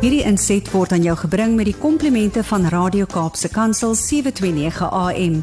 Hierdie 0.00 0.22
inset 0.24 0.64
word 0.72 0.94
aan 0.96 1.02
jou 1.04 1.12
gebring 1.20 1.58
met 1.58 1.66
die 1.68 1.76
komplimente 1.76 2.40
van 2.48 2.62
Radio 2.72 3.04
Kaapse 3.04 3.50
Kansel 3.52 3.92
729 3.92 4.86
AM. 4.96 5.34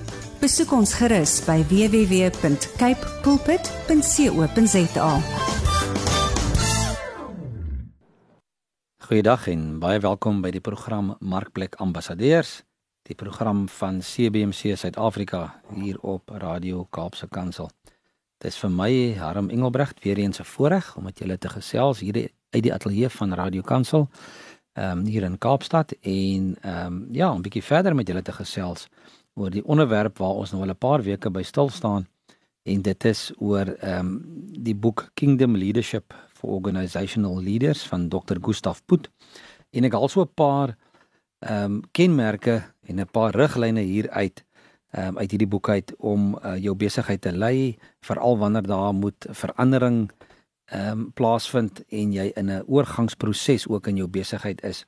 Besoek 0.41 0.71
ons 0.73 0.95
gerus 0.97 1.35
by 1.45 1.59
www.cape 1.69 3.11
pulpit.co.za. 3.21 5.09
Goeiedag 9.05 9.45
en 9.53 9.67
baie 9.77 10.01
welkom 10.01 10.41
by 10.41 10.49
die 10.55 10.63
program 10.65 11.13
Markplek 11.21 11.77
Ambassadeurs, 11.77 12.63
die 13.05 13.13
program 13.13 13.67
van 13.69 14.01
CBC 14.01 14.73
Suid-Afrika 14.73 15.61
hier 15.75 16.01
op 16.01 16.33
Radio 16.33 16.87
Kaapse 16.89 17.29
Kansel. 17.29 17.69
Dit 18.41 18.55
is 18.55 18.57
vir 18.57 18.73
my 18.73 18.91
Harm 19.21 19.53
Engelbrecht 19.53 20.01
weer 20.01 20.17
eens 20.17 20.41
'n 20.41 20.49
voorreg 20.49 20.95
om 20.97 21.03
met 21.03 21.19
julle 21.19 21.37
te 21.37 21.49
gesels 21.49 21.99
hier 21.99 22.29
uit 22.49 22.63
die 22.63 22.73
ateljee 22.73 23.09
van 23.09 23.33
Radio 23.33 23.61
Kansel 23.61 24.09
ehm 24.77 24.99
um, 24.99 25.05
hier 25.05 25.23
in 25.25 25.37
Kaapstad 25.37 25.91
en 26.01 26.55
ehm 26.61 26.85
um, 26.85 27.07
ja, 27.11 27.33
'n 27.33 27.41
bietjie 27.41 27.63
verder 27.63 27.95
met 27.95 28.07
julle 28.07 28.21
te 28.21 28.31
gesels 28.31 28.87
oor 29.33 29.49
die 29.49 29.65
onderwerp 29.65 30.17
waar 30.17 30.37
ons 30.41 30.51
nou 30.51 30.61
al 30.61 30.69
'n 30.69 30.77
paar 30.77 31.01
weke 31.01 31.29
by 31.29 31.43
stil 31.43 31.69
staan 31.69 32.07
en 32.63 32.81
dit 32.81 33.05
is 33.05 33.31
oor 33.37 33.67
ehm 33.67 33.99
um, 33.99 34.23
die 34.69 34.75
boek 34.75 35.09
Kingdom 35.13 35.55
Leadership 35.55 36.13
for 36.33 36.49
Organizational 36.49 37.41
Leaders 37.41 37.87
van 37.87 38.09
Dr. 38.09 38.37
Gustav 38.41 38.79
Put 38.85 39.09
en 39.71 39.83
ek 39.83 39.93
het 39.93 40.11
so 40.11 40.21
'n 40.21 40.33
paar 40.33 40.77
ehm 41.39 41.63
um, 41.63 41.81
kenmerke 41.91 42.63
en 42.85 42.99
'n 42.99 43.11
paar 43.11 43.35
riglyne 43.35 43.81
hier 43.81 44.09
uit 44.09 44.45
um, 44.91 45.17
uit 45.17 45.31
hierdie 45.31 45.47
boek 45.47 45.69
uit 45.69 45.93
om 45.97 46.37
uh, 46.43 46.55
jou 46.57 46.75
besigheid 46.75 47.21
te 47.21 47.31
lei 47.31 47.77
veral 48.01 48.37
wanneer 48.37 48.67
daar 48.67 48.93
moet 48.93 49.27
verandering 49.29 50.11
ehm 50.67 50.99
um, 50.99 51.11
plaasvind 51.13 51.83
en 51.87 52.11
jy 52.11 52.31
in 52.35 52.49
'n 52.51 52.63
oorgangsproses 52.67 53.67
ook 53.67 53.87
in 53.87 53.95
jou 53.95 54.07
besigheid 54.07 54.63
is. 54.63 54.85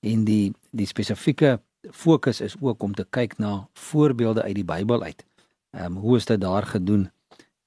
En 0.00 0.24
die 0.24 0.52
die 0.70 0.86
spesifieke 0.86 1.60
fokus 1.90 2.40
is 2.40 2.56
ook 2.60 2.82
om 2.82 2.94
te 2.94 3.06
kyk 3.10 3.38
na 3.38 3.68
voorbeelde 3.72 4.42
uit 4.42 4.54
die 4.54 4.64
Bybel 4.64 5.02
uit. 5.02 5.24
Ehm 5.70 5.84
um, 5.84 5.96
hoe 5.96 6.16
is 6.16 6.24
dit 6.24 6.40
daar 6.40 6.66
gedoen 6.66 7.10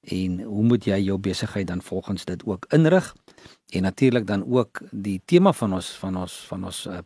en 0.00 0.42
hoe 0.42 0.62
moet 0.62 0.84
jy 0.84 0.98
jou 0.98 1.18
besigheid 1.18 1.66
dan 1.66 1.82
volgens 1.82 2.24
dit 2.24 2.44
ook 2.44 2.66
inrig? 2.68 3.14
En 3.70 3.82
natuurlik 3.82 4.26
dan 4.26 4.44
ook 4.52 4.82
die 4.90 5.22
tema 5.24 5.52
van 5.52 5.74
ons 5.74 5.88
van 5.98 6.16
ons 6.16 6.46
van 6.46 6.64
ons 6.64 6.86
uh, 6.86 6.98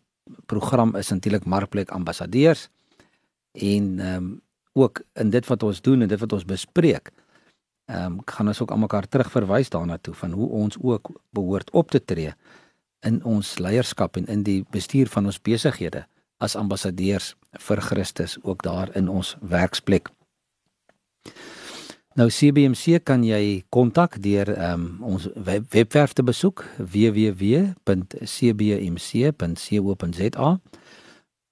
program 0.47 0.97
is 0.97 1.09
natuurlik 1.09 1.45
markplek 1.45 1.91
ambassadeurs 1.91 2.69
en 3.53 3.99
ehm 3.99 4.17
um, 4.17 4.41
ook 4.73 5.03
in 5.13 5.31
dit 5.31 5.47
wat 5.47 5.63
ons 5.63 5.81
doen 5.81 6.03
en 6.03 6.09
dit 6.09 6.21
wat 6.21 6.33
ons 6.33 6.45
bespreek. 6.45 7.11
Ehm 7.91 8.05
um, 8.05 8.21
gaan 8.25 8.47
ons 8.47 8.61
ook 8.63 8.71
almekaar 8.71 9.09
terugverwys 9.09 9.69
daarna 9.69 9.99
toe 9.99 10.15
van 10.15 10.31
hoe 10.33 10.49
ons 10.49 10.77
ook 10.81 11.11
behoort 11.31 11.71
op 11.71 11.91
te 11.91 12.05
tree 12.05 12.35
in 13.01 13.25
ons 13.25 13.59
leierskap 13.59 14.17
en 14.17 14.27
in 14.27 14.43
die 14.43 14.65
bestuur 14.71 15.09
van 15.09 15.25
ons 15.27 15.43
besighede 15.43 16.07
as 16.39 16.57
ambassadeurs 16.57 17.37
vir 17.59 17.81
Christus 17.81 18.39
ook 18.43 18.63
daar 18.63 18.97
in 18.97 19.09
ons 19.09 19.37
werksplek. 19.41 20.09
Nou 22.15 22.29
CBMC 22.31 23.03
kan 23.05 23.25
jy 23.25 23.65
kontak 23.69 24.23
deur 24.23 24.49
ehm 24.55 24.73
um, 24.73 25.03
ons 25.15 25.29
web, 25.35 25.65
webwerf 25.75 26.13
te 26.13 26.23
besoek 26.23 26.65
www.cbmc.co.za 26.79 27.71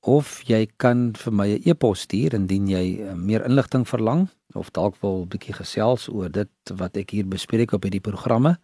of 0.08 0.40
jy 0.48 0.64
kan 0.80 1.12
vir 1.12 1.32
my 1.32 1.48
'n 1.54 1.62
e-pos 1.68 2.00
stuur 2.06 2.34
indien 2.34 2.68
jy 2.68 3.00
uh, 3.00 3.14
meer 3.14 3.44
inligting 3.44 3.88
verlang 3.88 4.28
of 4.54 4.70
dalk 4.70 4.96
wil 5.02 5.22
'n 5.22 5.28
bietjie 5.28 5.54
gesels 5.54 6.08
oor 6.08 6.32
dit 6.32 6.50
wat 6.80 6.96
ek 6.96 7.10
hier 7.10 7.26
bespreek 7.26 7.72
op 7.72 7.82
hierdie 7.82 8.08
programme 8.10 8.58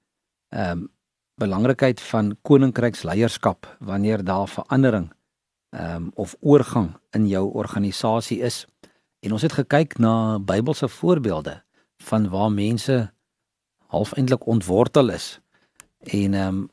ehm 0.51 0.79
um, 0.79 0.95
belangrikheid 1.37 2.01
van 2.01 2.37
koninkryksleierskap 2.43 3.77
wanneer 3.79 4.25
daar 4.25 4.49
verandering 4.49 5.13
ehm 5.71 5.95
um, 5.95 6.11
of 6.15 6.37
oorgang 6.41 6.97
in 7.11 7.27
jou 7.29 7.53
organisasie 7.53 8.41
is. 8.41 8.67
En 9.21 9.33
ons 9.33 9.43
het 9.43 9.53
gekyk 9.53 9.99
na 9.99 10.39
Bybelse 10.39 10.89
voorbeelde 10.89 11.63
van 11.97 12.29
waar 12.29 12.53
mense 12.53 13.13
half 13.87 14.13
eintlik 14.13 14.47
ontwortel 14.47 15.09
is 15.09 15.41
en 15.99 16.35
ehm 16.35 16.49
um, 16.49 16.69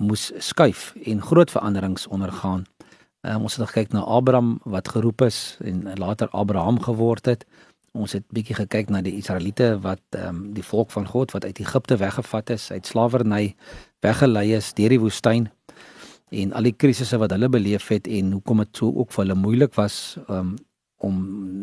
moes 0.00 0.32
skuif 0.38 0.94
en 1.04 1.22
groot 1.22 1.50
veranderings 1.50 2.06
ondergaan. 2.06 2.64
Um, 3.20 3.42
ons 3.42 3.56
het 3.56 3.68
gekyk 3.68 3.92
na 3.92 4.00
Abraham 4.00 4.60
wat 4.64 4.88
geroep 4.88 5.20
is 5.22 5.58
en 5.60 5.92
later 5.94 6.28
Abraham 6.28 6.80
geword 6.80 7.26
het. 7.26 7.46
Ons 7.92 8.12
het 8.12 8.24
bietjie 8.32 8.54
gekyk 8.54 8.88
na 8.88 9.02
die 9.02 9.16
Israeliete 9.16 9.78
wat 9.80 10.02
ehm 10.10 10.28
um, 10.28 10.52
die 10.56 10.64
volk 10.64 10.90
van 10.90 11.06
God 11.06 11.30
wat 11.30 11.44
uit 11.44 11.58
Egipte 11.58 11.96
weggevat 11.96 12.50
is, 12.50 12.70
uit 12.70 12.86
slawerny 12.86 13.54
weggelei 14.00 14.54
is 14.56 14.72
deur 14.74 14.88
die 14.94 15.00
woestyn 15.00 15.48
en 16.30 16.52
al 16.52 16.68
die 16.68 16.76
krisisse 16.76 17.18
wat 17.18 17.32
hulle 17.34 17.48
beleef 17.48 17.88
het 17.88 18.06
en 18.06 18.32
hoekom 18.32 18.62
dit 18.64 18.80
so 18.82 18.92
ook 19.02 19.12
vir 19.12 19.24
hulle 19.24 19.38
moeilik 19.38 19.74
was 19.74 20.18
um, 20.28 20.54
om 21.00 21.16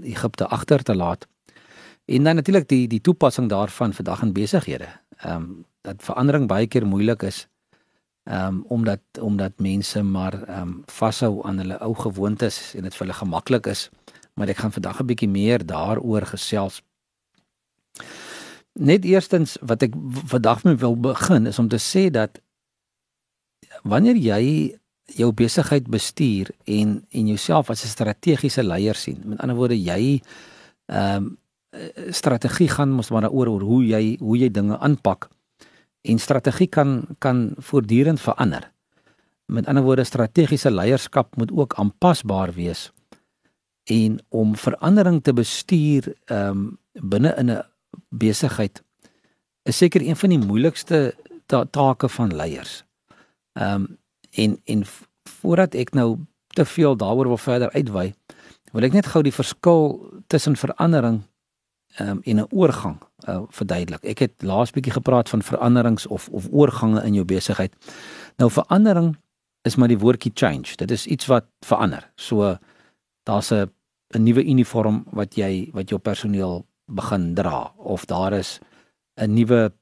Egipte 0.03 0.47
agter 0.47 0.83
te 0.83 0.95
laat. 0.95 1.27
En 2.05 2.23
dan 2.23 2.35
natuurlik 2.35 2.67
die 2.67 2.87
die 2.87 3.01
toepassing 3.01 3.49
daarvan 3.49 3.93
vir 3.93 4.03
dag 4.03 4.21
en 4.21 4.33
besighede. 4.33 4.89
Ehm 5.23 5.35
um, 5.35 5.65
dat 5.87 6.03
verandering 6.03 6.47
baie 6.47 6.67
keer 6.67 6.85
moeilik 6.85 7.23
is 7.23 7.47
ehm 8.27 8.47
um, 8.47 8.63
omdat 8.67 9.01
omdat 9.21 9.59
mense 9.59 10.03
maar 10.03 10.33
ehm 10.43 10.61
um, 10.61 10.83
vashou 10.85 11.45
aan 11.47 11.57
hulle 11.57 11.79
ou 11.79 11.93
gewoontes 11.95 12.73
en 12.75 12.83
dit 12.83 12.95
vir 12.95 13.05
hulle 13.05 13.19
gemaklik 13.19 13.67
is 13.67 13.89
maar 14.37 14.51
ek 14.53 14.57
gaan 14.61 14.71
vandag 14.71 14.99
'n 15.01 15.05
bietjie 15.05 15.29
meer 15.29 15.65
daaroor 15.65 16.25
gesels. 16.25 16.81
Net 18.77 19.05
eerstens 19.05 19.57
wat 19.65 19.81
ek 19.81 19.95
vandag 20.29 20.63
mee 20.63 20.77
wil 20.77 20.97
begin 21.01 21.49
is 21.49 21.59
om 21.59 21.67
te 21.67 21.79
sê 21.81 22.09
dat 22.13 22.37
wanneer 23.83 24.17
jy 24.21 24.77
jou 25.17 25.31
besigheid 25.33 25.87
bestuur 25.89 26.51
en 26.65 26.99
en 27.09 27.27
jouself 27.27 27.69
as 27.69 27.83
'n 27.83 27.87
strategiese 27.87 28.63
leier 28.63 28.95
sien, 28.95 29.21
met 29.25 29.39
ander 29.39 29.55
woorde 29.55 29.77
jy 29.77 30.21
ehm 30.85 31.15
um, 31.23 31.37
strategie 32.09 32.69
gaan 32.69 32.89
mos 32.89 33.09
maar 33.09 33.21
daaroor 33.21 33.47
oor 33.47 33.61
hoe 33.61 33.85
jy 33.85 34.17
hoe 34.19 34.37
jy 34.37 34.49
dinge 34.49 34.77
aanpak 34.77 35.29
en 36.01 36.19
strategie 36.19 36.67
kan 36.67 37.05
kan 37.19 37.53
voortdurend 37.57 38.21
verander. 38.21 38.71
Met 39.45 39.67
ander 39.67 39.83
woorde 39.83 40.03
strategiese 40.03 40.71
leierskap 40.71 41.35
moet 41.35 41.51
ook 41.51 41.73
aanpasbaar 41.73 42.53
wees 42.53 42.91
en 43.83 44.19
om 44.29 44.55
verandering 44.55 45.23
te 45.23 45.33
bestuur 45.33 46.15
ehm 46.25 46.49
um, 46.49 46.77
binne 46.93 47.35
in 47.37 47.51
'n 47.51 47.63
besigheid 48.09 48.83
is 49.63 49.77
seker 49.77 50.01
een 50.01 50.15
van 50.15 50.29
die 50.29 50.39
moeilikste 50.39 51.15
ta 51.45 51.65
take 51.65 52.09
van 52.09 52.35
leiers. 52.35 52.83
Ehm 53.53 53.73
um, 53.73 53.97
en 54.31 54.61
en 54.65 54.83
voordat 55.23 55.73
ek 55.73 55.93
nou 55.93 56.17
te 56.47 56.65
veel 56.65 56.95
daaroor 56.97 57.27
wil 57.27 57.37
verder 57.37 57.71
uitwy, 57.71 58.13
wil 58.71 58.83
ek 58.83 58.93
net 58.93 59.07
gou 59.07 59.23
die 59.23 59.33
verskil 59.33 60.11
tussen 60.27 60.55
verandering 60.55 61.21
ehm 61.97 62.09
um, 62.09 62.21
en 62.23 62.39
'n 62.39 62.47
oorgang 62.49 62.97
uh, 63.27 63.41
verduidelik. 63.49 64.03
Ek 64.03 64.19
het 64.19 64.33
laas 64.43 64.71
bietjie 64.71 64.93
gepraat 64.93 65.29
van 65.29 65.41
veranderings 65.41 66.07
of 66.07 66.29
of 66.29 66.47
oorgange 66.51 67.03
in 67.03 67.13
jou 67.13 67.25
besigheid. 67.25 67.73
Nou 68.37 68.51
verandering 68.51 69.15
is 69.61 69.75
maar 69.75 69.87
die 69.87 69.99
woordjie 69.99 70.31
change. 70.33 70.75
Dit 70.75 70.91
is 70.91 71.07
iets 71.07 71.25
wat 71.25 71.45
verander. 71.65 72.11
So 72.15 72.57
daar's 73.23 73.51
'n 73.51 73.71
'n 74.13 74.23
nuwe 74.23 74.43
uniform 74.45 75.05
wat 75.11 75.35
jy 75.35 75.69
wat 75.73 75.89
jou 75.89 75.99
personeel 75.99 76.66
begin 76.87 77.33
dra 77.35 77.73
of 77.77 78.05
daar 78.05 78.33
is 78.33 78.59
'n 79.15 79.33
nuwe 79.33 79.73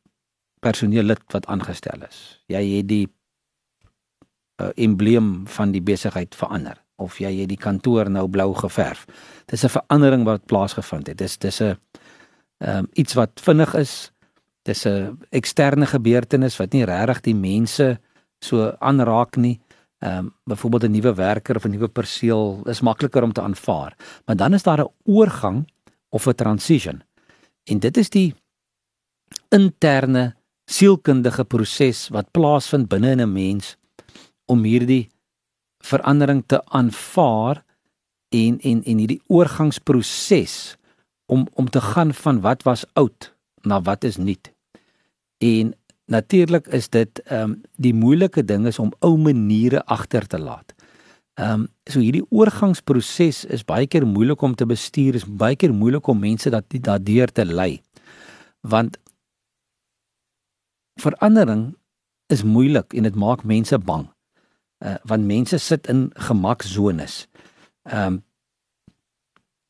personeellid 0.59 1.21
wat 1.31 1.45
aangestel 1.45 2.01
is. 2.07 2.41
Jy 2.47 2.77
het 2.77 2.87
die 2.87 3.07
uh, 4.61 4.69
embleem 4.75 5.47
van 5.47 5.71
die 5.71 5.81
besigheid 5.81 6.35
verander 6.35 6.79
of 6.95 7.17
jy 7.19 7.31
het 7.41 7.51
die 7.51 7.59
kantoor 7.59 8.09
nou 8.09 8.27
blou 8.31 8.53
geverf. 8.55 9.05
Dis 9.51 9.63
'n 9.63 9.69
verandering 9.69 10.23
wat 10.23 10.45
plaasgevind 10.45 11.07
het. 11.07 11.17
Dis 11.17 11.37
dis 11.37 11.61
'n 11.61 11.77
um, 12.59 12.87
iets 12.93 13.13
wat 13.13 13.31
vinnig 13.35 13.73
is. 13.75 14.11
Dis 14.63 14.85
'n 14.85 15.19
eksterne 15.29 15.85
gebeurtenis 15.85 16.57
wat 16.57 16.73
nie 16.73 16.85
regtig 16.85 17.21
die 17.21 17.35
mense 17.35 17.99
so 18.39 18.75
aanraak 18.79 19.35
nie. 19.35 19.59
Ehm 19.99 20.17
um, 20.17 20.33
byvoorbeeld 20.45 20.83
'n 20.83 20.91
nuwe 20.91 21.13
werker 21.13 21.55
of 21.55 21.65
'n 21.65 21.69
nuwe 21.69 21.87
perseel 21.87 22.61
is 22.65 22.81
makliker 22.81 23.23
om 23.23 23.33
te 23.33 23.41
aanvaar. 23.41 23.95
Maar 24.25 24.35
dan 24.35 24.53
is 24.53 24.63
daar 24.63 24.79
'n 24.79 24.91
oorgang 25.03 25.67
of 26.15 26.27
'n 26.27 26.35
transition. 26.35 27.03
En 27.63 27.79
dit 27.79 27.97
is 27.97 28.09
die 28.09 28.33
interne 29.49 30.35
sielkundige 30.65 31.43
proses 31.43 32.07
wat 32.09 32.31
plaasvind 32.31 32.87
binne 32.87 33.11
in 33.11 33.21
'n 33.21 33.31
mens 33.31 33.75
om 34.45 34.63
hierdie 34.63 35.09
verandering 35.83 36.43
te 36.45 36.65
aanvaar 36.65 37.63
en 38.29 38.59
en 38.59 38.83
en 38.83 38.97
hierdie 38.97 39.21
oorgangsproses 39.27 40.77
om 41.25 41.47
om 41.53 41.69
te 41.69 41.81
gaan 41.81 42.13
van 42.13 42.41
wat 42.41 42.63
was 42.63 42.85
oud 42.93 43.33
na 43.61 43.81
wat 43.81 44.03
is 44.03 44.17
nuut. 44.17 44.53
En 45.37 45.73
natuurlik 46.05 46.67
is 46.67 46.89
dit 46.89 47.19
ehm 47.19 47.41
um, 47.41 47.61
die 47.75 47.93
moeilike 47.93 48.45
ding 48.45 48.65
is 48.65 48.79
om 48.79 48.93
ou 48.99 49.17
maniere 49.17 49.85
agter 49.85 50.27
te 50.27 50.39
laat. 50.39 50.74
Ehm 51.35 51.51
um, 51.51 51.63
so 51.83 51.99
hierdie 51.99 52.23
oorgangsproses 52.31 53.43
is 53.51 53.65
baie 53.67 53.87
keer 53.91 54.05
moeilik 54.07 54.41
om 54.41 54.53
te 54.55 54.65
bestuur, 54.65 55.17
is 55.19 55.25
baie 55.27 55.57
keer 55.59 55.73
moeilik 55.75 56.07
om 56.07 56.19
mense 56.19 56.49
dat 56.49 56.71
daardeur 56.71 57.31
te 57.31 57.45
lei. 57.45 57.81
Want 58.63 58.95
verandering 61.01 61.75
is 62.31 62.43
moeilik 62.43 62.95
en 62.95 63.03
dit 63.03 63.15
maak 63.15 63.43
mense 63.43 63.77
bang. 63.77 64.07
Uh 64.79 64.95
want 65.03 65.27
mense 65.27 65.59
sit 65.59 65.91
in 65.91 66.07
gemaksones. 66.15 67.27
Ehm 67.83 68.15
um, 68.15 68.23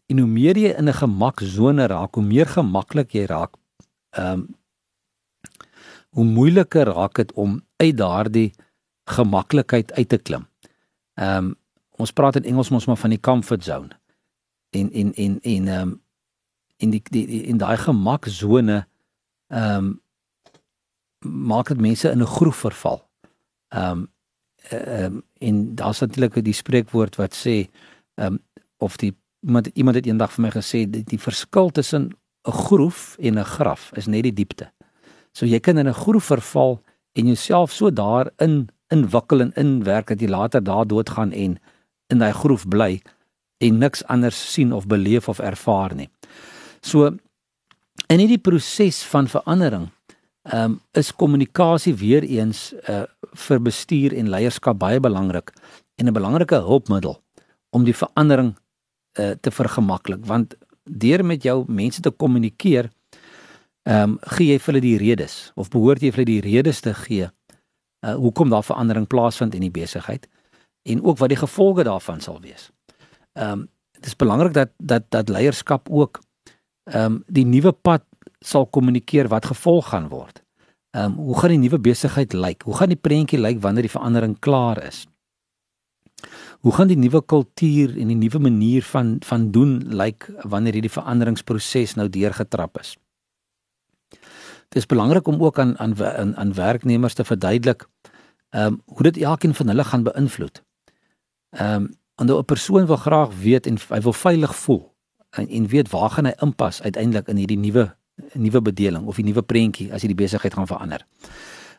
en 0.06 0.20
hoe 0.22 0.30
meer 0.30 0.58
jy 0.58 0.70
in 0.78 0.90
'n 0.90 0.94
gemaksone 1.02 1.88
raak, 1.88 2.16
hoe 2.16 2.24
meer 2.24 2.46
gemaklik 2.46 3.14
jy 3.14 3.26
raak, 3.26 3.58
ehm 4.14 4.32
um, 4.32 4.48
hoe 6.16 6.26
moeiliker 6.26 6.86
raak 6.86 7.16
dit 7.16 7.32
om 7.34 7.62
uit 7.78 7.98
daardie 7.98 8.54
gemaklikheid 9.10 9.92
uit 9.94 10.10
te 10.10 10.18
klim. 10.18 10.46
Ehm 11.16 11.38
um, 11.38 11.56
ons 11.96 12.12
praat 12.12 12.36
in 12.36 12.44
Engels 12.44 12.70
mos 12.70 12.86
maar 12.86 12.98
van 13.00 13.10
die 13.10 13.20
comfort 13.20 13.64
zone. 13.64 14.00
En 14.70 14.92
en 14.92 15.14
en 15.14 15.40
en 15.42 15.68
ehm 15.68 15.82
um, 15.82 16.02
in 16.78 16.90
die, 16.90 17.02
die, 17.10 17.28
die 17.28 17.44
in 17.44 17.58
daai 17.58 17.78
gemaksone 17.78 18.88
ehm 19.48 19.86
um, 19.86 20.02
maak 21.26 21.68
dit 21.68 21.82
mense 21.82 22.10
in 22.10 22.22
'n 22.22 22.36
groef 22.38 22.56
verval. 22.56 23.10
Ehm 23.68 23.92
um, 23.92 24.12
ehm 24.70 25.04
um, 25.04 25.24
en 25.38 25.76
daar's 25.76 26.00
natuurlik 26.00 26.44
die 26.44 26.54
spreekwoord 26.54 27.16
wat 27.16 27.36
sê 27.36 27.70
ehm 28.16 28.34
um, 28.34 28.40
of 28.78 28.98
die 28.98 29.16
iemand 29.40 29.68
iemand 29.68 29.96
het 29.96 30.06
eendag 30.06 30.32
vir 30.32 30.42
my 30.42 30.52
gesê 30.52 30.90
die, 30.90 31.04
die 31.04 31.20
verskil 31.20 31.70
tussen 31.70 32.12
'n 32.48 32.52
groef 32.52 33.16
en 33.20 33.40
'n 33.40 33.44
graf 33.44 33.92
is 33.94 34.06
net 34.06 34.24
die 34.24 34.34
diepte. 34.34 34.72
So 35.32 35.46
jy 35.46 35.60
kan 35.60 35.78
in 35.78 35.88
'n 35.88 35.94
groef 35.94 36.26
verval 36.26 36.82
en 37.14 37.26
jouself 37.26 37.72
so 37.72 37.94
daarin 37.94 38.70
inwikkel 38.94 39.42
en 39.42 39.54
inwerk 39.56 40.08
dat 40.08 40.22
jy 40.22 40.30
later 40.30 40.64
daar 40.64 40.88
doodgaan 40.88 41.32
en 41.32 41.58
in 42.08 42.22
daai 42.22 42.34
groef 42.34 42.68
bly 42.68 43.02
en 43.58 43.78
niks 43.78 44.04
anders 44.12 44.38
sien 44.54 44.74
of 44.74 44.88
beleef 44.88 45.30
of 45.30 45.40
ervaar 45.40 45.96
nie. 45.96 46.10
So 46.82 47.16
in 48.08 48.20
hierdie 48.22 48.42
proses 48.42 49.04
van 49.12 49.28
verandering 49.32 49.90
ehm 50.46 50.64
um, 50.64 50.82
is 50.94 51.10
kommunikasie 51.12 51.96
weer 51.96 52.24
eens 52.24 52.74
uh 52.90 53.06
vir 53.36 53.60
bestuur 53.60 54.14
en 54.14 54.30
leierskap 54.30 54.78
baie 54.80 55.00
belangrik 55.00 55.50
en 55.98 56.08
'n 56.08 56.14
belangrike 56.14 56.56
hulpmiddel 56.56 57.18
om 57.70 57.84
die 57.84 57.96
verandering 57.96 58.56
uh 59.20 59.32
te 59.42 59.52
vergemaklik 59.52 60.26
want 60.26 60.54
deur 60.84 61.26
met 61.26 61.44
jou 61.44 61.66
mense 61.68 62.02
te 62.02 62.12
kommunikeer 62.12 62.90
ehm 63.84 64.04
um, 64.04 64.20
gee 64.22 64.52
jy 64.52 64.60
vir 64.60 64.74
hulle 64.74 64.82
die 64.82 64.98
redes 64.98 65.52
of 65.56 65.70
behoort 65.70 66.02
jy 66.02 66.12
vir 66.12 66.24
hulle 66.24 66.42
die 66.42 66.52
redes 66.54 66.82
te 66.82 66.94
gee 66.94 67.30
uh 68.06 68.16
hoekom 68.16 68.50
daar 68.50 68.64
verandering 68.64 69.08
plaasvind 69.08 69.56
in 69.56 69.66
die 69.66 69.74
besigheid 69.74 70.28
en 70.86 71.04
ook 71.04 71.18
wat 71.18 71.30
die 71.30 71.42
gevolge 71.42 71.84
daarvan 71.84 72.22
sal 72.22 72.42
wees. 72.42 72.70
Ehm 73.34 73.52
um, 73.52 73.68
dit 73.92 74.06
is 74.06 74.16
belangrik 74.16 74.54
dat 74.54 74.70
dat 74.78 75.04
dat 75.10 75.30
leierskap 75.30 75.90
ook 75.90 76.22
ehm 76.84 77.06
um, 77.06 77.24
die 77.28 77.46
nuwe 77.46 77.72
pad 77.72 78.04
sal 78.40 78.66
kommunikeer 78.66 79.28
wat 79.28 79.46
gevolg 79.46 79.90
gaan 79.90 80.08
word. 80.08 80.44
Ehm 80.92 81.06
um, 81.06 81.18
hoe 81.26 81.40
gaan 81.40 81.50
die 81.50 81.64
nuwe 81.64 81.80
besigheid 81.80 82.34
lyk? 82.34 82.62
Hoe 82.62 82.76
gaan 82.76 82.94
die 82.94 83.02
prentjie 83.02 83.40
lyk 83.40 83.62
wanneer 83.62 83.82
die 83.82 83.98
verandering 83.98 84.40
klaar 84.40 84.84
is? 84.84 85.08
Hoe 86.60 86.72
gaan 86.74 86.88
die 86.88 86.98
nuwe 86.98 87.22
kultuur 87.26 87.98
en 87.98 88.08
die 88.08 88.16
nuwe 88.16 88.40
manier 88.40 88.84
van 88.84 89.16
van 89.20 89.52
doen 89.52 89.78
lyk 89.88 90.30
wanneer 90.42 90.74
hierdie 90.74 90.98
veranderingsproses 91.00 91.96
nou 91.96 92.10
deurgetrap 92.10 92.80
is? 92.80 92.96
Dit 94.70 94.82
is 94.82 94.86
belangrik 94.86 95.28
om 95.28 95.44
ook 95.44 95.60
aan 95.60 95.78
aan 95.80 96.06
aan, 96.06 96.36
aan 96.36 96.54
werknemers 96.54 97.14
te 97.14 97.24
verduidelik 97.24 97.88
ehm 98.50 98.66
um, 98.66 98.82
hoe 98.86 99.04
dit 99.04 99.18
elkeen 99.18 99.54
van 99.54 99.68
hulle 99.68 99.84
gaan 99.84 100.04
beïnvloed. 100.04 100.64
Ehm 101.50 101.74
um, 101.74 101.94
en 102.16 102.38
'n 102.38 102.46
persoon 102.46 102.86
wil 102.86 102.96
graag 102.96 103.30
weet 103.42 103.68
en 103.68 103.78
hy 103.90 104.02
wil 104.02 104.14
veilig 104.14 104.56
voel 104.56 104.96
en 105.30 105.48
en 105.48 105.68
weet 105.68 105.90
waar 105.90 106.10
gaan 106.10 106.26
hy 106.26 106.34
inpas 106.40 106.82
uiteindelik 106.82 107.28
in 107.28 107.38
hierdie 107.38 107.58
nuwe 107.58 107.96
nuwe 108.34 108.62
bedeling 108.62 109.06
of 109.06 109.16
die 109.16 109.26
nuwe 109.26 109.42
prentjie 109.42 109.94
as 109.94 110.02
jy 110.02 110.08
die 110.08 110.24
besigheid 110.24 110.54
gaan 110.54 110.68
verander. 110.68 111.06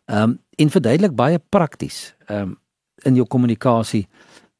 Ehm 0.04 0.22
um, 0.22 0.38
en 0.56 0.70
verduidelik 0.70 1.14
baie 1.14 1.38
prakties 1.38 2.14
ehm 2.26 2.40
um, 2.40 2.58
in 3.04 3.14
jou 3.14 3.26
kommunikasie 3.26 4.06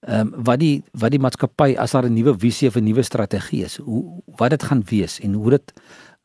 ehm 0.01 0.21
um, 0.21 0.45
wat 0.45 0.61
die 0.61 0.83
wat 0.93 1.11
die 1.11 1.21
maatskappy 1.21 1.75
as 1.79 1.91
daar 1.91 2.07
'n 2.09 2.15
nuwe 2.15 2.35
visie 2.39 2.69
of 2.69 2.77
'n 2.77 2.85
nuwe 2.85 3.03
strategie 3.03 3.65
is, 3.65 3.77
hoe 3.77 4.23
wat 4.37 4.51
dit 4.51 4.63
gaan 4.63 4.83
wees 4.85 5.21
en 5.21 5.33
hoe 5.33 5.51
dit 5.51 5.73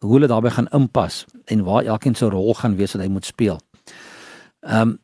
hoe 0.02 0.14
hulle 0.14 0.28
daarbey 0.28 0.52
gaan 0.52 0.70
inpas 0.74 1.26
en 1.46 1.64
waar 1.64 1.86
elkeen 1.86 2.16
se 2.16 2.30
rol 2.30 2.54
gaan 2.54 2.76
wees 2.76 2.94
wat 2.96 3.04
hy 3.04 3.10
moet 3.10 3.26
speel. 3.26 3.60
Ehm 4.60 4.82
um, 4.82 5.00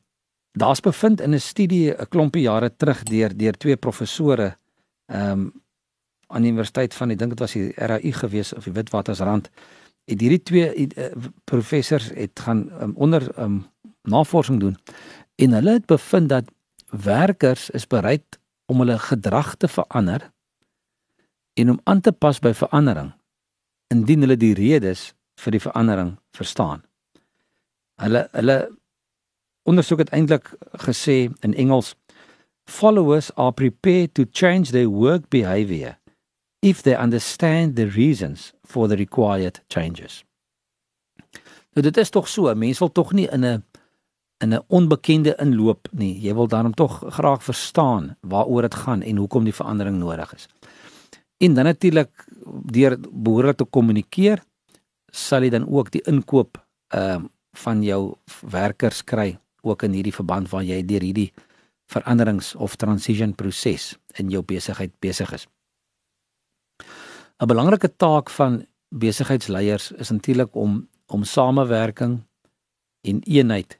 daar's 0.57 0.81
bevind 0.81 1.21
in 1.21 1.33
'n 1.33 1.39
studie 1.39 1.93
'n 1.93 2.07
klompie 2.09 2.41
jare 2.41 2.75
terug 2.75 3.03
deur 3.03 3.37
deur 3.37 3.57
twee 3.57 3.75
professore 3.77 4.57
ehm 5.05 5.31
um, 5.31 5.51
aan 6.27 6.41
die 6.41 6.51
universiteit 6.51 6.93
van 6.93 7.11
ek 7.11 7.19
dink 7.19 7.35
dit 7.35 7.39
was 7.39 7.53
die 7.53 7.71
RAU 7.75 8.11
gewees 8.11 8.53
of 8.53 8.63
die 8.63 8.73
Witwatersrand 8.73 9.49
het 10.07 10.21
hierdie 10.21 10.43
twee 10.43 10.87
uh, 10.87 11.11
professors 11.43 12.09
het 12.15 12.39
gaan 12.39 12.67
um, 12.81 12.93
onder 12.95 13.27
um, 13.39 13.65
navorsing 14.01 14.59
doen 14.59 14.77
en 15.35 15.51
hulle 15.51 15.71
het 15.71 15.85
bevind 15.85 16.29
dat 16.29 16.51
werkers 17.03 17.69
is 17.69 17.87
bereid 17.87 18.39
om 18.65 18.79
hulle 18.79 18.99
gedrag 18.99 19.55
te 19.55 19.67
verander 19.67 20.31
en 21.53 21.69
om 21.69 21.79
aan 21.83 22.01
te 22.01 22.11
pas 22.11 22.39
by 22.39 22.53
verandering 22.53 23.13
indien 23.93 24.21
hulle 24.25 24.37
die 24.37 24.53
redes 24.53 25.13
vir 25.39 25.51
die 25.51 25.63
verandering 25.63 26.17
verstaan. 26.35 26.83
Hulle 28.01 28.27
hulle 28.31 28.57
ondersoek 29.67 30.05
het 30.05 30.13
eintlik 30.15 30.53
gesê 30.85 31.27
in 31.43 31.53
Engels 31.53 31.95
followers 32.67 33.31
are 33.35 33.51
prepared 33.51 34.13
to 34.13 34.25
change 34.31 34.71
their 34.71 34.89
work 34.89 35.29
behavior 35.29 35.97
if 36.61 36.81
they 36.83 36.95
understand 36.95 37.75
the 37.75 37.87
reasons 37.87 38.53
for 38.65 38.87
the 38.87 38.95
required 38.95 39.61
changes. 39.69 40.23
Nou 41.75 41.83
dit 41.85 41.97
is 41.97 42.09
tog 42.09 42.27
so, 42.27 42.53
mense 42.55 42.81
wil 42.81 42.91
tog 42.91 43.13
nie 43.13 43.27
in 43.31 43.45
'n 43.45 43.63
in 44.43 44.53
'n 44.53 44.63
onbekende 44.67 45.35
inloop 45.39 45.87
nie. 45.91 46.19
Jy 46.21 46.33
wil 46.33 46.47
daarom 46.47 46.73
tog 46.73 47.03
graag 47.07 47.43
verstaan 47.43 48.17
waaroor 48.21 48.61
dit 48.61 48.75
gaan 48.75 49.01
en 49.01 49.17
hoekom 49.17 49.43
die 49.43 49.53
verandering 49.53 49.97
nodig 49.97 50.33
is. 50.33 50.47
En 51.37 51.53
dan 51.53 51.65
natuurlik 51.65 52.25
deur 52.65 52.97
behoorlik 52.99 53.57
te 53.57 53.65
kommunikeer 53.65 54.41
sal 55.13 55.45
jy 55.45 55.49
dan 55.53 55.67
ook 55.69 55.91
die 55.91 56.03
inkoop 56.05 56.61
ehm 56.93 57.25
uh, 57.25 57.33
van 57.57 57.79
jou 57.81 58.13
werkers 58.45 58.99
kry 59.03 59.39
ook 59.65 59.81
in 59.83 59.95
hierdie 59.97 60.13
verband 60.13 60.49
waar 60.51 60.61
jy 60.61 60.83
deur 60.85 61.01
hierdie 61.01 61.31
veranderings 61.89 62.51
of 62.55 62.75
transition 62.75 63.33
proses 63.33 63.95
in 64.21 64.29
jou 64.29 64.43
besigheid 64.45 64.93
besig 64.99 65.31
is. 65.33 65.47
'n 67.41 67.47
Belangrike 67.47 67.89
taak 67.97 68.29
van 68.29 68.65
besigheidsleiers 68.89 69.91
is 69.91 70.09
natuurlik 70.09 70.55
om 70.55 70.87
om 71.07 71.23
samewerking 71.23 72.23
en 73.01 73.21
eenheid 73.23 73.79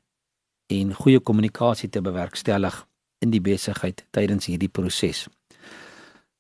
en 0.68 0.94
goeie 0.94 1.20
kommunikasie 1.20 1.90
te 1.90 2.02
bewerkstellig 2.02 2.88
in 3.20 3.30
die 3.30 3.42
besigheid 3.42 4.06
tydens 4.12 4.46
hierdie 4.46 4.72
proses. 4.72 5.28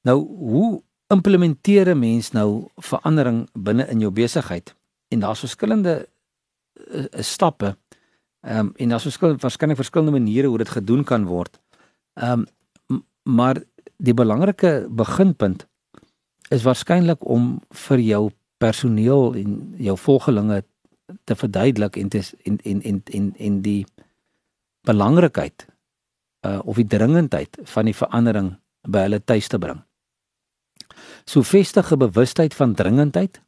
Nou, 0.02 0.18
hoe 0.24 0.84
implementeer 1.08 1.90
'n 1.96 2.00
mens 2.00 2.32
nou 2.32 2.68
verandering 2.76 3.50
binne 3.54 3.88
in 3.88 4.00
jou 4.00 4.12
besigheid? 4.12 4.76
En 5.08 5.20
daar's 5.20 5.40
verskillende 5.40 6.08
uh, 6.92 7.06
stappe. 7.12 7.78
Ehm 8.42 8.60
um, 8.60 8.74
en 8.76 8.90
daar's 8.90 9.04
verskillende 9.04 9.42
waarskynlik 9.42 9.76
verskillende 9.76 10.20
maniere 10.20 10.48
hoe 10.48 10.58
dit 10.58 10.70
gedoen 10.70 11.04
kan 11.04 11.26
word. 11.26 11.60
Ehm 12.14 12.46
um, 12.88 13.06
maar 13.24 13.64
die 13.98 14.14
belangrike 14.14 14.88
beginpunt 14.90 15.68
is 16.50 16.64
waarskynlik 16.64 17.26
om 17.26 17.62
vir 17.70 18.00
jou 18.00 18.32
personeel 18.58 19.36
en 19.36 19.74
jou 19.78 19.98
volgelinge 19.98 20.64
te 21.24 21.36
verduidelik 21.36 21.96
en 21.96 22.10
te 22.10 22.22
en 22.44 22.60
en 22.64 22.82
en 22.82 23.02
en, 23.06 23.34
en 23.38 23.62
die 23.62 23.86
belangrikheid 24.82 25.68
uh 26.48 26.60
of 26.64 26.76
die 26.76 26.88
dringendheid 26.88 27.58
van 27.64 27.86
die 27.86 27.96
verandering 27.96 28.56
by 28.88 29.08
hulle 29.08 29.24
tuis 29.24 29.48
te 29.48 29.60
bring. 29.60 29.87
So 31.28 31.44
vestige 31.44 31.98
bewustheid 31.98 32.54
van 32.56 32.74
dringendheid. 32.74 33.42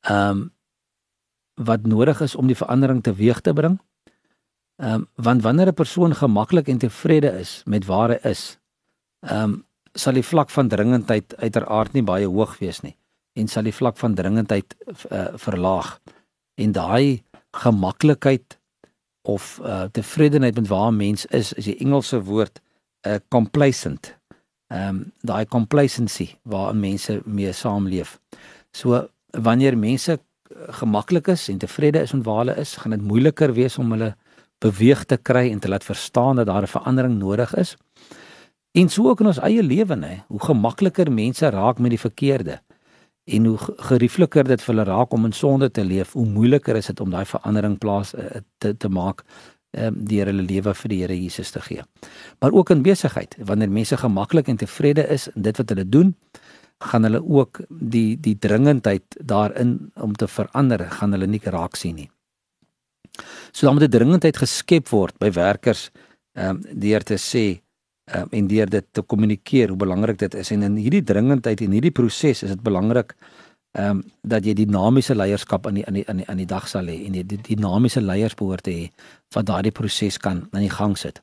Ehm 0.00 0.30
um, 0.30 0.46
wat 1.58 1.86
nodig 1.90 2.20
is 2.20 2.36
om 2.38 2.46
die 2.46 2.56
verandering 2.56 3.02
teweeg 3.02 3.40
te 3.40 3.52
bring. 3.52 3.80
Ehm 4.76 4.94
um, 4.94 5.08
want 5.14 5.42
wanneer 5.42 5.68
'n 5.68 5.74
persoon 5.74 6.14
gemaklik 6.14 6.68
en 6.68 6.78
tevrede 6.78 7.30
is 7.30 7.62
met 7.66 7.84
waar 7.84 8.08
hy 8.08 8.18
is, 8.22 8.58
ehm 9.20 9.42
um, 9.42 9.64
sal 9.92 10.12
die 10.12 10.22
vlak 10.22 10.50
van 10.50 10.68
dringendheid 10.68 11.36
uiteraard 11.36 11.92
nie 11.92 12.02
baie 12.02 12.26
hoog 12.26 12.58
wees 12.58 12.80
nie 12.80 12.96
en 13.32 13.48
sal 13.48 13.62
die 13.62 13.74
vlak 13.74 13.96
van 13.96 14.14
dringendheid 14.14 14.76
uh, 15.10 15.26
verlaag. 15.34 16.00
En 16.54 16.72
daai 16.72 17.22
gemaklikheid 17.50 18.58
of 19.22 19.60
uh, 19.62 19.82
tevredenheid 19.82 20.54
met 20.54 20.68
waar 20.68 20.90
'n 20.92 20.96
mens 20.96 21.26
is, 21.26 21.52
is 21.52 21.64
die 21.64 21.78
Engelse 21.78 22.22
woord 22.22 22.60
uh, 23.06 23.16
complacent 23.28 24.17
ehm 24.68 24.88
um, 24.88 25.12
daai 25.20 25.46
complacency 25.46 26.28
waar 26.42 26.76
mense 26.76 27.20
mee 27.24 27.52
saamleef. 27.52 28.18
So 28.70 29.08
wanneer 29.30 29.78
mense 29.78 30.18
gemaklik 30.80 31.26
is 31.26 31.48
en 31.48 31.58
tevrede 31.58 32.00
is 32.00 32.12
met 32.12 32.24
waar 32.24 32.38
hulle 32.44 32.56
is, 32.56 32.76
gaan 32.76 32.90
dit 32.90 33.02
moeiliker 33.02 33.52
wees 33.52 33.78
om 33.78 33.90
hulle 33.92 34.14
beweeg 34.58 35.04
te 35.04 35.16
kry 35.16 35.50
en 35.50 35.58
te 35.58 35.68
laat 35.68 35.84
verstaan 35.84 36.36
dat 36.36 36.46
daar 36.46 36.62
'n 36.62 36.74
verandering 36.76 37.18
nodig 37.18 37.54
is. 37.54 37.76
En 38.72 38.88
so 38.88 39.08
ook 39.08 39.20
in 39.20 39.26
ons 39.26 39.38
eie 39.38 39.62
lewe, 39.62 39.94
nê, 39.94 40.22
hoe 40.26 40.40
gemakliker 40.40 41.12
mense 41.12 41.50
raak 41.50 41.78
met 41.78 41.90
die 41.90 41.98
verkeerde 42.00 42.60
en 43.24 43.44
hoe 43.44 43.58
geriefliker 43.76 44.44
dit 44.44 44.62
vir 44.62 44.74
hulle 44.74 44.90
raak 44.90 45.12
om 45.12 45.24
in 45.24 45.32
sonde 45.32 45.70
te 45.70 45.84
leef, 45.84 46.12
hoe 46.12 46.26
moeiliker 46.26 46.76
is 46.76 46.86
dit 46.86 47.00
om 47.00 47.10
daai 47.10 47.24
verandering 47.24 47.78
plaas 47.78 48.14
uh, 48.14 48.40
te 48.58 48.76
te 48.76 48.88
maak 48.88 49.24
um, 49.86 50.04
deur 50.04 50.26
hulle 50.26 50.42
lewe 50.42 50.74
vir 50.74 50.88
die 50.88 51.00
Here 51.02 51.16
Jesus 51.16 51.50
te 51.50 51.60
gee. 51.60 51.82
Maar 52.40 52.52
ook 52.52 52.70
in 52.70 52.82
besigheid, 52.82 53.36
wanneer 53.38 53.70
mense 53.70 53.96
gemaklik 53.96 54.48
en 54.48 54.56
tevrede 54.56 55.06
is 55.08 55.28
in 55.34 55.42
dit 55.42 55.56
wat 55.56 55.68
hulle 55.68 55.88
doen, 55.88 56.14
gaan 56.78 57.02
hulle 57.02 57.22
ook 57.22 57.60
die 57.68 58.18
die 58.20 58.36
dringendheid 58.38 59.18
daarin 59.20 59.90
om 59.94 60.14
te 60.14 60.28
verander, 60.28 60.86
gaan 60.90 61.12
hulle 61.12 61.26
nie 61.26 61.42
raak 61.44 61.76
sien 61.76 61.94
nie. 61.94 62.10
So 63.52 63.66
dan 63.66 63.74
moet 63.74 63.84
'n 63.84 63.90
dringendheid 63.90 64.36
geskep 64.36 64.88
word 64.88 65.18
by 65.18 65.30
werkers 65.30 65.90
ehm 66.34 66.50
um, 66.50 66.62
deur 66.80 67.02
te 67.02 67.18
sê 67.18 67.60
ehm 68.04 68.22
um, 68.22 68.28
en 68.30 68.46
deur 68.46 68.70
dit 68.70 68.86
te 68.92 69.02
kommunikeer 69.02 69.68
hoe 69.68 69.76
belangrik 69.76 70.18
dit 70.18 70.34
is 70.34 70.50
en 70.50 70.62
in 70.62 70.76
hierdie 70.76 71.02
dringendheid 71.02 71.60
en 71.60 71.72
hierdie 71.72 71.90
proses 71.90 72.42
is 72.42 72.50
dit 72.50 72.62
belangrik 72.62 73.14
ehm 73.78 73.90
um, 73.90 74.02
dat 74.22 74.44
jy 74.44 74.54
dinamiese 74.58 75.14
leierskap 75.14 75.66
aan 75.66 75.76
die 75.78 75.86
aan 75.86 75.94
die 75.94 76.04
aan 76.10 76.16
die 76.16 76.26
aan 76.28 76.40
die 76.42 76.46
dag 76.50 76.66
sal 76.68 76.88
hê 76.90 76.96
en 77.06 77.14
jy 77.14 77.22
die 77.30 77.38
dinamiese 77.46 78.00
leiers 78.02 78.34
behoort 78.34 78.64
te 78.66 78.74
hê 78.74 78.86
wat 79.36 79.46
daardie 79.46 79.72
proses 79.72 80.18
kan 80.18 80.48
aan 80.50 80.64
die 80.64 80.74
gang 80.74 80.96
sit. 80.98 81.22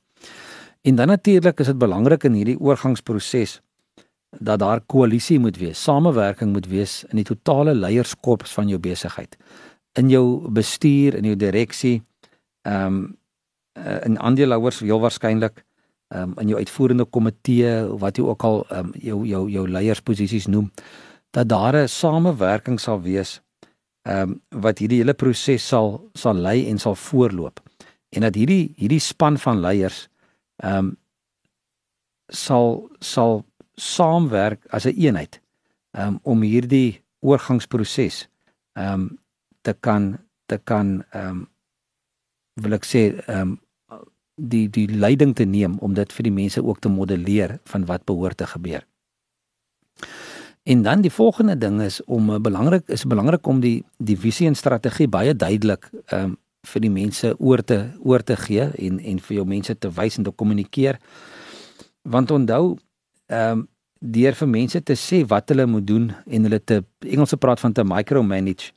En 0.88 0.96
dan 0.96 1.08
natuurlik 1.08 1.60
is 1.60 1.68
dit 1.68 1.78
belangrik 1.78 2.24
in 2.24 2.34
hierdie 2.34 2.60
oorgangsproses 2.60 3.60
dat 4.40 4.60
daar 4.60 4.82
koalisie 4.82 5.40
moet 5.40 5.58
wees, 5.58 5.84
samewerking 5.84 6.52
moet 6.54 6.68
wees 6.68 7.04
in 7.10 7.22
die 7.22 7.28
totale 7.28 7.74
leierskap 7.74 8.44
van 8.48 8.68
jou 8.68 8.80
besigheid. 8.80 9.38
In 10.00 10.10
jou 10.10 10.52
bestuur, 10.52 11.16
in 11.16 11.24
jou 11.32 11.36
direksie, 11.36 12.02
ehm 12.62 12.86
um, 12.86 13.16
in 14.04 14.20
aandeelhouers 14.20 14.80
heel 14.80 15.00
waarskynlik 15.00 15.66
ehm 16.08 16.22
um, 16.30 16.34
in 16.40 16.48
jou 16.48 16.60
uitvoerende 16.60 17.06
komitee 17.06 17.74
wat 18.00 18.18
jy 18.18 18.24
ook 18.24 18.44
al 18.44 18.64
ehm 18.70 18.86
um, 18.86 18.94
jou 19.02 19.26
jou 19.26 19.50
jou 19.50 19.68
leiersposisies 19.68 20.48
noem 20.48 20.72
dat 21.36 21.50
daar 21.50 21.76
'n 21.76 21.88
samewerking 21.88 22.80
sal 22.80 23.02
wees 23.02 23.42
ehm 24.02 24.22
um, 24.22 24.62
wat 24.64 24.80
hierdie 24.80 25.02
hele 25.02 25.14
proses 25.14 25.68
sal 25.68 26.10
sal 26.14 26.34
lei 26.48 26.70
en 26.70 26.78
sal 26.80 26.96
voorloop 26.96 27.60
en 28.10 28.22
dat 28.22 28.36
hierdie 28.36 28.74
hierdie 28.76 29.00
span 29.00 29.38
van 29.38 29.60
leiers 29.60 30.08
ehm 30.64 30.78
um, 30.78 30.98
sal 32.28 32.90
sal 33.00 33.46
saamwerk 33.76 34.66
as 34.70 34.86
'n 34.86 34.90
een 34.90 35.02
eenheid 35.06 35.42
um, 35.92 36.20
om 36.22 36.42
hierdie 36.42 37.02
oorgangsproses 37.20 38.28
ehm 38.74 38.94
um, 38.94 39.20
te 39.62 39.74
kan 39.74 40.18
te 40.46 40.58
kan 40.58 41.04
ehm 41.10 41.30
um, 41.30 41.48
wil 42.54 42.74
ek 42.74 42.86
sê 42.86 43.02
ehm 43.28 43.42
um, 43.42 43.60
die 44.36 44.70
die 44.70 44.88
leiding 44.88 45.36
te 45.36 45.46
neem 45.46 45.78
om 45.80 45.94
dit 45.94 46.14
vir 46.14 46.24
die 46.24 46.38
mense 46.42 46.64
ook 46.64 46.80
te 46.80 46.90
modelleer 46.90 47.60
van 47.64 47.86
wat 47.86 48.06
behoort 48.06 48.38
te 48.38 48.48
gebeur. 48.48 48.84
En 50.66 50.82
dan 50.82 51.02
die 51.02 51.12
volgende 51.12 51.58
ding 51.58 51.82
is 51.82 52.04
om 52.04 52.30
uh, 52.30 52.40
belangrik 52.42 52.88
is 52.90 53.06
belangrik 53.06 53.48
om 53.48 53.60
die 53.62 53.84
die 53.98 54.18
visie 54.18 54.48
en 54.50 54.56
strategie 54.58 55.08
baie 55.08 55.36
duidelik 55.36 55.90
ehm 55.94 56.24
um, 56.24 56.34
vir 56.66 56.82
die 56.82 56.90
mense 56.90 57.30
oor 57.38 57.62
te 57.62 57.76
oor 58.02 58.24
te 58.26 58.34
gee 58.42 58.64
en 58.88 58.96
en 58.98 59.20
vir 59.22 59.36
jou 59.36 59.44
mense 59.46 59.76
te 59.78 59.92
wys 59.94 60.18
en 60.18 60.26
te 60.26 60.32
kommunikeer. 60.34 60.98
Want 62.02 62.32
onthou 62.32 62.64
ehm 63.28 63.52
um, 63.52 63.68
deur 64.00 64.34
vir 64.40 64.50
mense 64.50 64.82
te 64.82 64.96
sê 64.98 65.22
wat 65.30 65.54
hulle 65.54 65.68
moet 65.70 65.86
doen 65.88 66.10
en 66.26 66.50
hulle 66.50 66.60
te 66.60 66.82
Engelse 67.06 67.38
praat 67.38 67.60
van 67.60 67.74
te 67.74 67.86
micromanage. 67.86 68.74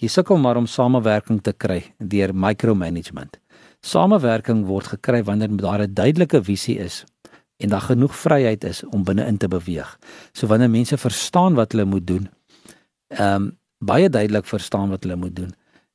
Jy 0.00 0.08
sukkel 0.08 0.36
maar 0.36 0.60
om 0.60 0.66
samewerking 0.66 1.40
te 1.40 1.52
kry 1.52 1.80
deur 1.98 2.34
micromanagement. 2.34 3.40
Samewerking 3.80 4.66
word 4.68 4.92
gekry 4.96 5.24
wanneer 5.24 5.56
daar 5.56 5.88
'n 5.88 5.94
duidelike 5.94 6.44
visie 6.44 6.78
is 6.78 7.04
en 7.62 7.68
daar 7.68 7.86
genoeg 7.86 8.16
vryheid 8.16 8.64
is 8.64 8.82
om 8.84 9.04
binne-in 9.06 9.36
te 9.38 9.48
beweeg. 9.48 9.98
So 10.32 10.46
wanneer 10.50 10.70
mense 10.70 10.98
verstaan 10.98 11.54
wat 11.54 11.72
hulle 11.72 11.84
moet 11.84 12.06
doen, 12.06 12.28
ehm 13.06 13.34
um, 13.34 13.50
baie 13.82 14.08
duidelik 14.10 14.46
verstaan 14.46 14.92
wat 14.94 15.02
hulle 15.02 15.16
moet 15.16 15.36
doen 15.36 15.54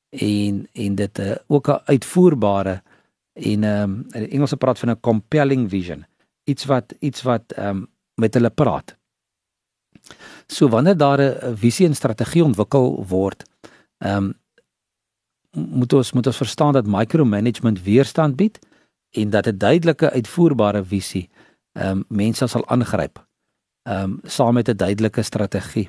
en 0.10 0.68
en 0.74 0.96
dit 0.96 1.20
uh, 1.20 1.36
ook 1.48 1.68
'n 1.68 1.82
uitvoerbare 1.86 2.82
en 3.34 3.64
ehm 3.64 3.84
um, 3.84 4.06
in 4.12 4.30
Engelse 4.30 4.58
praat 4.58 4.80
van 4.80 4.90
'n 4.90 5.00
compelling 5.00 5.70
vision 5.70 6.06
iets 6.44 6.66
wat 6.66 6.96
iets 7.00 7.22
wat 7.22 7.52
ehm 7.52 7.68
um, 7.68 7.88
met 8.16 8.34
hulle 8.34 8.50
praat. 8.50 8.96
So 10.48 10.70
wanneer 10.70 10.98
daar 10.98 11.20
'n 11.20 11.56
visie 11.56 11.86
en 11.86 11.96
strategie 11.96 12.44
ontwikkel 12.44 13.06
word, 13.08 13.44
ehm 13.98 14.24
um, 14.24 14.34
moet 15.52 15.94
ons 15.94 16.12
moet 16.12 16.28
ons 16.28 16.38
verstaan 16.38 16.74
dat 16.74 16.88
micromanagement 16.88 17.84
weerstand 17.84 18.36
bied 18.36 18.60
en 19.12 19.30
dat 19.30 19.48
'n 19.48 19.58
duidelike 19.58 20.12
uitvoerbare 20.12 20.84
visie 20.84 21.30
ehm 21.78 22.02
um, 22.02 22.06
mense 22.10 22.48
sal 22.48 22.66
aangryp. 22.68 23.22
Ehm 23.88 24.04
um, 24.04 24.20
saam 24.24 24.54
met 24.54 24.70
'n 24.70 24.78
duidelike 24.78 25.24
strategie 25.24 25.88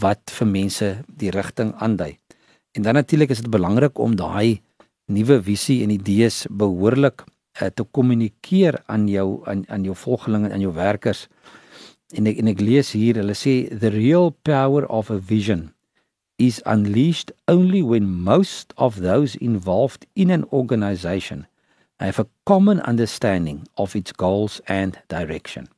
wat 0.00 0.30
vir 0.30 0.46
mense 0.46 0.88
die 1.06 1.30
rigting 1.30 1.74
aandui. 1.74 2.18
En 2.72 2.82
dan 2.82 2.94
natuurlik 2.94 3.30
is 3.30 3.40
dit 3.40 3.50
belangrik 3.50 3.98
om 3.98 4.16
daai 4.16 4.62
nuwe 5.06 5.42
visie 5.42 5.82
en 5.82 5.90
idees 5.90 6.46
behoorlik 6.50 7.24
uh, 7.62 7.68
te 7.68 7.84
kommunikeer 7.84 8.82
aan 8.86 9.08
jou 9.08 9.42
aan 9.44 9.64
aan 9.68 9.84
jou 9.84 9.96
volgelinge 9.96 10.46
en 10.46 10.52
aan 10.52 10.60
jou 10.60 10.74
werkers. 10.74 11.28
En 12.14 12.26
ek 12.26 12.38
en 12.38 12.48
ek 12.48 12.60
lees 12.60 12.92
hier, 12.92 13.16
hulle 13.16 13.34
sê 13.34 13.68
the 13.78 13.90
real 13.90 14.30
power 14.42 14.86
of 14.88 15.10
a 15.10 15.18
vision 15.18 15.72
is 16.36 16.62
unleashed 16.64 17.32
only 17.46 17.82
when 17.82 18.08
most 18.08 18.72
of 18.76 19.00
those 19.00 19.36
involved 19.36 20.06
in 20.14 20.30
an 20.30 20.44
organization 20.50 21.46
have 22.04 22.18
a 22.18 22.28
common 22.44 22.80
understanding 22.80 23.68
of 23.76 23.94
its 23.94 24.12
goals 24.12 24.60
and 24.66 24.98
direction. 25.08 25.68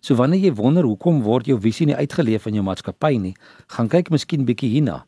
So 0.00 0.16
wanneer 0.16 0.48
jy 0.48 0.54
wonder 0.56 0.86
hoekom 0.88 1.20
word 1.22 1.46
jou 1.46 1.58
visie 1.60 1.86
nie 1.86 1.96
uitgeleef 1.96 2.48
in 2.48 2.56
jou 2.56 2.64
maatskappy 2.64 3.18
nie, 3.20 3.34
gaan 3.76 3.90
kyk 3.92 4.08
miskien 4.10 4.46
bietjie 4.48 4.70
hierna. 4.72 5.04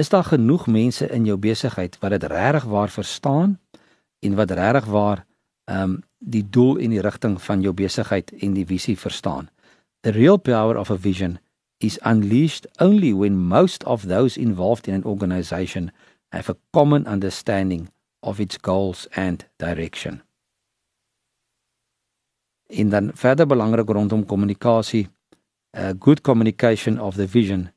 Is 0.00 0.08
daar 0.08 0.24
genoeg 0.24 0.66
mense 0.72 1.06
in 1.12 1.26
jou 1.28 1.36
besigheid 1.36 1.98
wat 2.00 2.16
dit 2.16 2.24
regtig 2.32 2.64
waar 2.72 2.90
verstaan 2.90 3.58
en 4.24 4.38
wat 4.38 4.56
regtig 4.56 4.88
waar 4.90 5.26
ehm 5.70 5.82
um, 5.82 6.00
die 6.22 6.44
doel 6.54 6.78
en 6.78 6.92
die 6.94 7.02
rigting 7.02 7.34
van 7.42 7.62
jou 7.66 7.72
besigheid 7.74 8.30
en 8.46 8.52
die 8.54 8.66
visie 8.66 8.94
verstaan. 8.98 9.48
The 10.06 10.12
real 10.14 10.36
power 10.38 10.78
of 10.78 10.90
a 10.90 10.96
vision 10.96 11.38
is 11.82 11.98
unleashed 12.06 12.68
only 12.78 13.12
when 13.12 13.36
most 13.36 13.84
of 13.84 14.06
those 14.06 14.38
involved 14.38 14.86
in 14.86 14.94
an 14.94 15.04
organization 15.04 15.90
have 16.30 16.48
a 16.48 16.56
common 16.70 17.06
understanding 17.06 17.88
of 18.22 18.38
its 18.38 18.58
goals 18.60 19.06
and 19.18 19.44
direction. 19.56 20.22
En 22.66 22.88
dan 22.88 23.10
verder 23.14 23.46
belangrik 23.46 23.88
rondom 23.88 24.24
kommunikasie, 24.26 25.08
a 25.76 25.92
good 25.98 26.20
communication 26.20 27.00
of 27.00 27.14
the 27.14 27.26
vision 27.26 27.70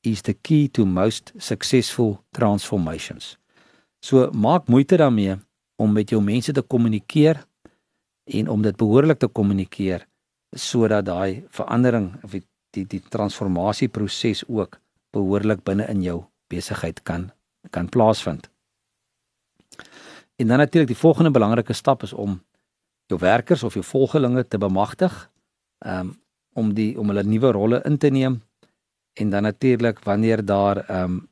is 0.00 0.20
the 0.20 0.34
key 0.34 0.68
to 0.68 0.84
most 0.84 1.32
successful 1.36 2.24
transformations. 2.30 3.36
So 4.00 4.30
maak 4.30 4.68
moeite 4.68 4.96
daarmee 4.96 5.36
om 5.76 5.92
met 5.92 6.10
jou 6.10 6.22
mense 6.22 6.52
te 6.52 6.62
kommunikeer 6.62 7.46
en 8.24 8.48
om 8.48 8.62
dit 8.62 8.76
behoorlik 8.76 9.18
te 9.18 9.28
kommunikeer 9.28 10.06
sodat 10.52 11.06
daai 11.06 11.44
verandering 11.48 12.12
of 12.24 12.30
die 12.30 12.42
die, 12.72 12.86
die 12.88 13.02
transformasieproses 13.12 14.44
ook 14.48 14.78
behoorlik 15.12 15.62
binne 15.64 15.86
in 15.92 16.02
jou 16.04 16.22
besigheid 16.52 17.02
kan 17.02 17.30
kan 17.70 17.88
plaasvind. 17.88 18.48
En 20.42 20.48
dan 20.48 20.58
natuurlik 20.58 20.90
die 20.90 20.98
volgende 20.98 21.30
belangrike 21.30 21.72
stap 21.72 22.02
is 22.02 22.12
om 22.12 22.40
jou 23.06 23.20
werkers 23.20 23.62
of 23.62 23.74
jou 23.78 23.84
volgelinge 23.84 24.46
te 24.48 24.58
bemagtig 24.58 25.30
um, 25.86 26.16
om 26.52 26.74
die 26.74 26.98
om 26.98 27.08
hulle 27.12 27.22
nuwe 27.22 27.52
rolle 27.54 27.82
in 27.86 27.98
te 27.98 28.10
neem 28.10 28.40
en 29.20 29.30
dan 29.30 29.42
natuurlik 29.42 30.02
wanneer 30.04 30.44
daar 30.44 30.84
ehm 30.86 31.02
um, 31.02 31.28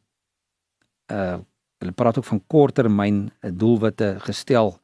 uh 1.13 1.39
Hulle 1.81 1.93
praat 1.93 2.19
ook 2.19 2.25
van 2.25 2.43
korttermyn 2.47 3.31
eh, 3.41 3.51
doelwitte 3.55 4.17
gestel. 4.21 4.75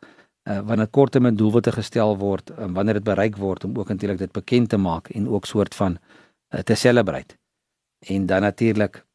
Uh, 0.49 0.61
wanneer 0.65 0.87
korttermyn 0.87 1.37
doelwitte 1.37 1.73
gestel 1.73 2.17
word, 2.17 2.53
um, 2.59 2.73
wanneer 2.73 2.95
dit 2.95 3.05
bereik 3.05 3.37
word 3.37 3.65
om 3.65 3.75
ook 3.79 3.89
natuurlik 3.89 4.19
dit 4.19 4.33
bekend 4.33 4.69
te 4.69 4.77
maak 4.77 5.09
en 5.09 5.29
ook 5.29 5.45
soort 5.45 5.75
van 5.75 5.99
uh, 5.99 6.61
te 6.61 6.75
celebrate. 6.75 7.37
En 7.99 8.27
dan 8.27 8.41
natuurlik 8.41 9.06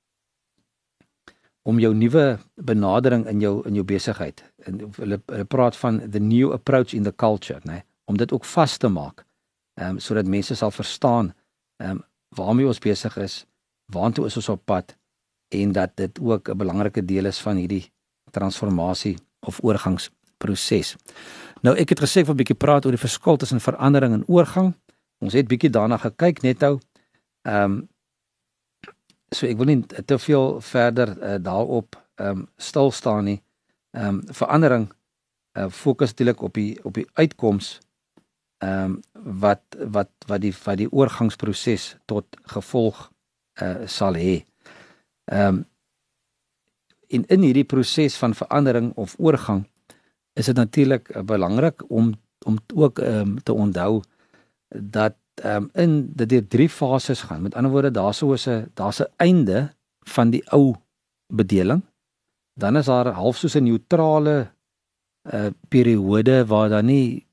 om 1.62 1.80
jou 1.80 1.94
nuwe 1.96 2.40
benadering 2.56 3.28
in 3.28 3.40
jou 3.40 3.62
in 3.68 3.74
jou 3.78 3.84
besigheid. 3.86 4.44
En 4.66 4.80
hulle 4.98 5.22
hulle 5.26 5.46
praat 5.46 5.78
van 5.78 6.02
the 6.10 6.20
new 6.20 6.52
approach 6.52 6.94
in 6.94 7.04
the 7.04 7.16
culture, 7.16 7.60
né? 7.64 7.84
Om 8.06 8.18
dit 8.18 8.32
ook 8.32 8.46
vas 8.46 8.78
te 8.78 8.88
maak. 8.88 9.26
Ehm 9.74 9.90
um, 9.90 10.00
sodat 10.00 10.26
mense 10.26 10.56
sal 10.56 10.72
verstaan 10.72 11.34
ehm 11.78 11.92
um, 11.92 12.04
waarmee 12.30 12.68
ons 12.68 12.80
besig 12.80 13.18
is, 13.18 13.46
waartoe 13.86 14.26
is 14.26 14.36
ons 14.36 14.50
op 14.50 14.66
pad 14.66 14.96
en 15.52 15.72
dat 15.72 15.96
dit 15.96 16.20
ook 16.20 16.50
'n 16.50 16.58
belangrike 16.58 17.06
deel 17.06 17.26
is 17.26 17.40
van 17.40 17.56
hierdie 17.56 17.92
transformasie 18.32 19.18
of 19.40 19.64
oorgangsproses. 19.64 20.96
Nou 21.62 21.76
ek 21.78 21.90
het 21.90 22.00
gesê 22.00 22.20
ek 22.20 22.26
wil 22.26 22.36
'n 22.36 22.44
bietjie 22.44 22.58
praat 22.58 22.86
oor 22.86 22.92
die 22.92 23.08
verskil 23.08 23.38
tussen 23.38 23.60
verandering 23.60 24.14
en 24.14 24.28
oorgang. 24.28 24.74
Ons 25.20 25.34
het 25.34 25.48
bietjie 25.48 25.70
daarna 25.70 25.98
gekyk 25.98 26.42
net 26.42 26.60
nou. 26.60 26.80
Ehm 27.42 27.72
um, 27.72 27.90
so 29.36 29.48
ek 29.48 29.60
wil 29.60 29.70
nie 29.70 29.80
te 29.88 30.18
veel 30.20 30.60
verder 30.62 31.14
uh, 31.18 31.38
daarop 31.40 31.96
ehm 32.22 32.44
um, 32.44 32.48
stil 32.58 32.92
staan 32.92 33.24
nie. 33.30 33.40
Ehm 33.98 34.20
um, 34.20 34.36
verandering 34.36 34.90
uh, 35.58 35.70
fokus 35.70 36.12
natuurlik 36.12 36.42
op 36.42 36.54
die 36.54 36.80
op 36.84 36.94
die 36.94 37.08
uitkoms 37.14 37.80
ehm 38.62 38.84
um, 38.84 39.00
wat 39.40 39.64
wat 39.78 40.12
wat 40.28 40.42
die 40.42 40.54
wat 40.64 40.78
die 40.78 40.92
oorgangsproses 40.92 41.96
tot 42.06 42.38
gevolg 42.54 43.10
uh, 43.62 43.88
sal 43.88 44.20
hê. 44.20 44.42
Ehm 45.32 45.48
um, 45.48 45.66
in 47.08 47.26
in 47.28 47.42
hierdie 47.44 47.68
proses 47.68 48.16
van 48.18 48.36
verandering 48.36 48.92
of 48.96 49.16
oorgang 49.20 49.66
is 50.34 50.46
dit 50.46 50.56
natuurlik 50.56 51.10
uh, 51.16 51.24
belangrik 51.24 51.84
om 51.90 52.14
om 52.46 52.60
ook 52.76 53.00
ehm 53.00 53.20
um, 53.20 53.44
te 53.44 53.54
onthou 53.54 54.02
dat 54.70 55.16
ehm 55.34 55.64
um, 55.64 55.70
in 55.74 56.12
dit 56.14 56.50
drie 56.50 56.70
fases 56.70 57.22
gaan. 57.22 57.42
Met 57.42 57.56
ander 57.56 57.72
woorde, 57.72 57.92
daar's 57.92 58.18
so 58.18 58.34
'n 58.34 58.72
daar's 58.74 59.00
'n 59.00 59.12
einde 59.18 59.74
van 60.00 60.30
die 60.30 60.44
ou 60.52 60.76
bedeling. 61.34 61.82
Dan 62.54 62.78
is 62.78 62.86
daar 62.86 63.08
half 63.08 63.38
soos 63.38 63.56
'n 63.56 63.64
neutrale 63.64 64.52
uh 65.34 65.50
periode 65.70 66.46
waar 66.46 66.70
dan 66.70 66.86
nie 66.86 67.26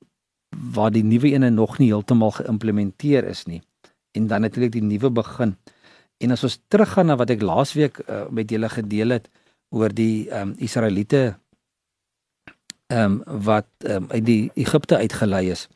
waar 0.73 0.91
die 0.91 1.03
nuwe 1.03 1.31
ene 1.31 1.49
nog 1.49 1.77
nie 1.77 1.87
heeltemal 1.87 2.31
geïmplementeer 2.31 3.23
is 3.23 3.45
nie. 3.45 3.61
En 4.11 4.27
dan 4.27 4.41
natuurlik 4.41 4.71
die 4.71 4.81
nuwe 4.81 5.09
begin. 5.09 5.57
En 6.17 6.31
as 6.31 6.43
ons 6.43 6.59
teruggaan 6.67 7.05
na 7.05 7.15
wat 7.15 7.29
ek 7.29 7.41
laasweek 7.41 7.99
uh, 7.99 8.27
met 8.29 8.49
julle 8.49 8.69
gedeel 8.69 9.09
het 9.09 9.29
oor 9.69 9.93
die 9.93 10.29
ehm 10.29 10.49
um, 10.49 10.55
Israeliete 10.57 11.39
ehm 12.87 13.21
um, 13.27 13.43
wat 13.45 13.69
ehm 13.77 14.03
um, 14.03 14.11
uit 14.11 14.25
die 14.25 14.51
Egipte 14.53 14.97
uitgelei 14.97 15.49
is 15.49 15.67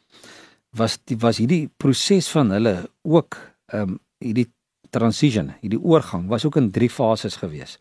was 0.78 0.98
die 1.10 1.18
was 1.22 1.38
hierdie 1.42 1.70
proses 1.78 2.30
van 2.34 2.52
hulle 2.52 2.90
ook 3.04 3.38
ehm 3.74 3.96
um, 3.96 4.00
hierdie 4.24 4.48
transition, 4.94 5.50
hierdie 5.60 5.82
oorgang 5.82 6.28
was 6.30 6.46
ook 6.46 6.56
in 6.56 6.72
drie 6.72 6.90
fases 6.90 7.36
gewees. 7.42 7.78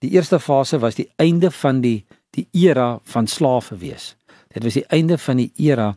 Die 0.00 0.10
eerste 0.14 0.38
fase 0.40 0.78
was 0.78 0.94
die 0.94 1.08
einde 1.16 1.50
van 1.50 1.80
die 1.82 2.04
die 2.32 2.46
era 2.52 2.98
van 3.04 3.26
slawe 3.26 3.76
wees. 3.78 4.14
Dit 4.54 4.64
was 4.64 4.78
die 4.78 4.86
einde 4.88 5.18
van 5.18 5.36
die 5.36 5.50
era 5.56 5.92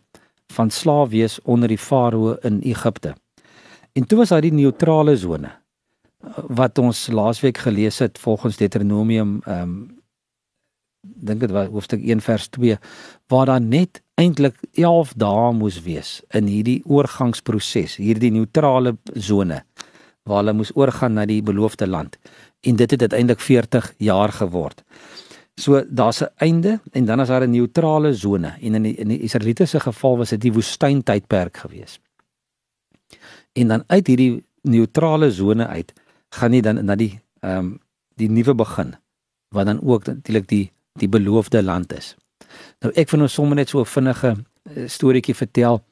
van 0.54 0.70
slaaf 0.70 1.10
wees 1.10 1.40
onder 1.44 1.68
die 1.72 1.80
farao 1.80 2.36
in 2.44 2.60
Egipte. 2.62 3.16
En 3.94 4.06
toe 4.08 4.18
was 4.18 4.30
daar 4.30 4.44
die 4.44 4.54
neutrale 4.54 5.18
sone 5.18 5.52
wat 6.48 6.78
ons 6.82 7.08
laasweek 7.08 7.58
gelees 7.58 8.00
het 8.00 8.20
volgens 8.20 8.58
Deuteronomium 8.58 9.40
ehm 9.46 9.62
um, 9.62 9.95
dink 11.06 11.40
dit 11.40 11.52
was 11.52 11.68
hoofstuk 11.74 12.04
1 12.04 12.22
vers 12.22 12.48
2 12.48 12.78
waar 13.28 13.46
daar 13.46 13.62
net 13.62 14.02
eintlik 14.16 14.56
11 14.74 15.14
dae 15.20 15.52
moes 15.54 15.82
wees 15.84 16.22
in 16.34 16.48
hierdie 16.48 16.82
oorgangsproses, 16.86 17.98
hierdie 17.98 18.32
neutrale 18.32 18.96
sone 19.14 19.64
waar 20.26 20.42
hulle 20.42 20.56
moes 20.58 20.72
oorgaan 20.74 21.14
na 21.14 21.26
die 21.30 21.42
beloofde 21.46 21.88
land. 21.88 22.18
En 22.66 22.76
dit 22.76 22.92
het 22.92 23.02
uiteindelik 23.02 23.40
40 23.40 23.94
jaar 24.02 24.32
geword. 24.34 24.82
So 25.56 25.84
daar's 25.88 26.22
'n 26.22 26.32
einde 26.36 26.80
en 26.92 27.06
dan 27.06 27.22
is 27.22 27.28
daar 27.28 27.48
'n 27.48 27.52
neutrale 27.52 28.14
sone 28.14 28.58
en 28.62 28.76
in 28.76 28.84
die, 28.84 28.96
in 28.96 29.08
die 29.08 29.20
Israeliete 29.20 29.66
se 29.66 29.80
geval 29.80 30.18
was 30.18 30.30
dit 30.30 30.42
die 30.42 30.54
woestyntydperk 30.54 31.58
gewees. 31.58 32.00
En 33.54 33.68
dan 33.68 33.84
uit 33.88 34.08
hierdie 34.08 34.44
neutrale 34.62 35.32
sone 35.32 35.68
uit 35.68 35.94
gaan 36.30 36.54
jy 36.54 36.62
dan 36.62 36.86
na 36.86 36.96
die 36.96 37.20
ehm 37.40 37.58
um, 37.58 37.80
die 38.16 38.30
nuwe 38.30 38.56
begin 38.56 38.96
wat 39.50 39.66
dan 39.66 39.82
ook 39.82 40.06
natuurlik 40.06 40.48
die 40.48 40.72
die 41.00 41.10
beloofde 41.10 41.64
land 41.64 41.94
is. 41.94 42.16
Nou 42.84 42.92
ek 42.96 43.12
wil 43.12 43.26
nou 43.26 43.30
sommer 43.32 43.56
net 43.56 43.70
so 43.70 43.82
'n 43.82 43.86
vinnige 43.86 44.36
uh, 44.36 44.88
storieetjie 44.88 45.36
vertel. 45.36 45.84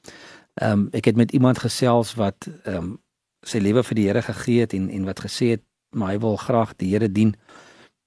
Ehm 0.54 0.72
um, 0.72 0.88
ek 0.92 1.06
het 1.06 1.16
met 1.16 1.32
iemand 1.32 1.60
gesels 1.60 2.16
wat 2.16 2.48
ehm 2.64 2.76
um, 2.76 3.02
sy 3.44 3.60
lewe 3.60 3.84
vir 3.84 3.96
die 3.96 4.08
Here 4.08 4.22
gegee 4.22 4.60
het 4.60 4.74
en 4.74 4.90
en 4.90 5.06
wat 5.06 5.20
gesê 5.20 5.50
het 5.58 5.64
maar 5.92 6.10
hy 6.10 6.20
wil 6.20 6.38
graag 6.38 6.76
die 6.76 6.90
Here 6.90 7.12
dien. 7.12 7.36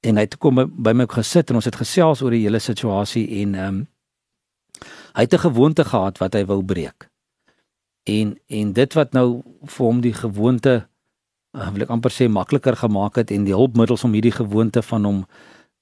En 0.01 0.17
hy 0.17 0.23
het 0.23 0.39
kom 0.39 0.55
by 0.83 0.93
my 0.93 1.07
gesit 1.07 1.51
en 1.51 1.57
ons 1.57 1.65
het 1.65 1.77
gesels 1.77 2.23
oor 2.23 2.31
die 2.31 2.43
hele 2.43 2.59
situasie 2.59 3.43
en 3.43 3.55
ehm 3.55 3.69
um, 3.69 3.87
hy 5.17 5.23
het 5.23 5.35
'n 5.35 5.49
gewoonte 5.49 5.85
gehad 5.85 6.19
wat 6.19 6.35
hy 6.35 6.45
wou 6.45 6.63
breek. 6.65 7.11
En 8.05 8.39
en 8.47 8.73
dit 8.73 8.93
wat 8.95 9.13
nou 9.13 9.43
vir 9.65 9.87
hom 9.87 10.01
die 10.01 10.13
gewoonte 10.13 10.89
uh, 11.53 11.71
wil 11.73 11.83
ek 11.83 11.91
amper 11.91 12.11
sê 12.11 12.29
makliker 12.29 12.77
gemaak 12.77 13.17
het 13.17 13.31
en 13.31 13.45
die 13.45 13.55
hulpmiddels 13.55 14.05
om 14.05 14.13
hierdie 14.13 14.37
gewoonte 14.37 14.83
van 14.83 15.05
hom 15.05 15.27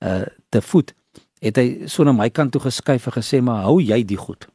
uh 0.00 0.26
te 0.48 0.62
voed 0.62 0.94
het 1.44 1.60
hy 1.60 1.88
so 1.90 2.06
na 2.06 2.14
my 2.16 2.30
kant 2.32 2.54
toe 2.54 2.62
geskuif 2.64 3.08
en 3.10 3.16
gesê 3.18 3.40
maar 3.44 3.66
hou 3.68 3.80
jy 3.82 4.00
die 4.08 4.18
goed? 4.20 4.48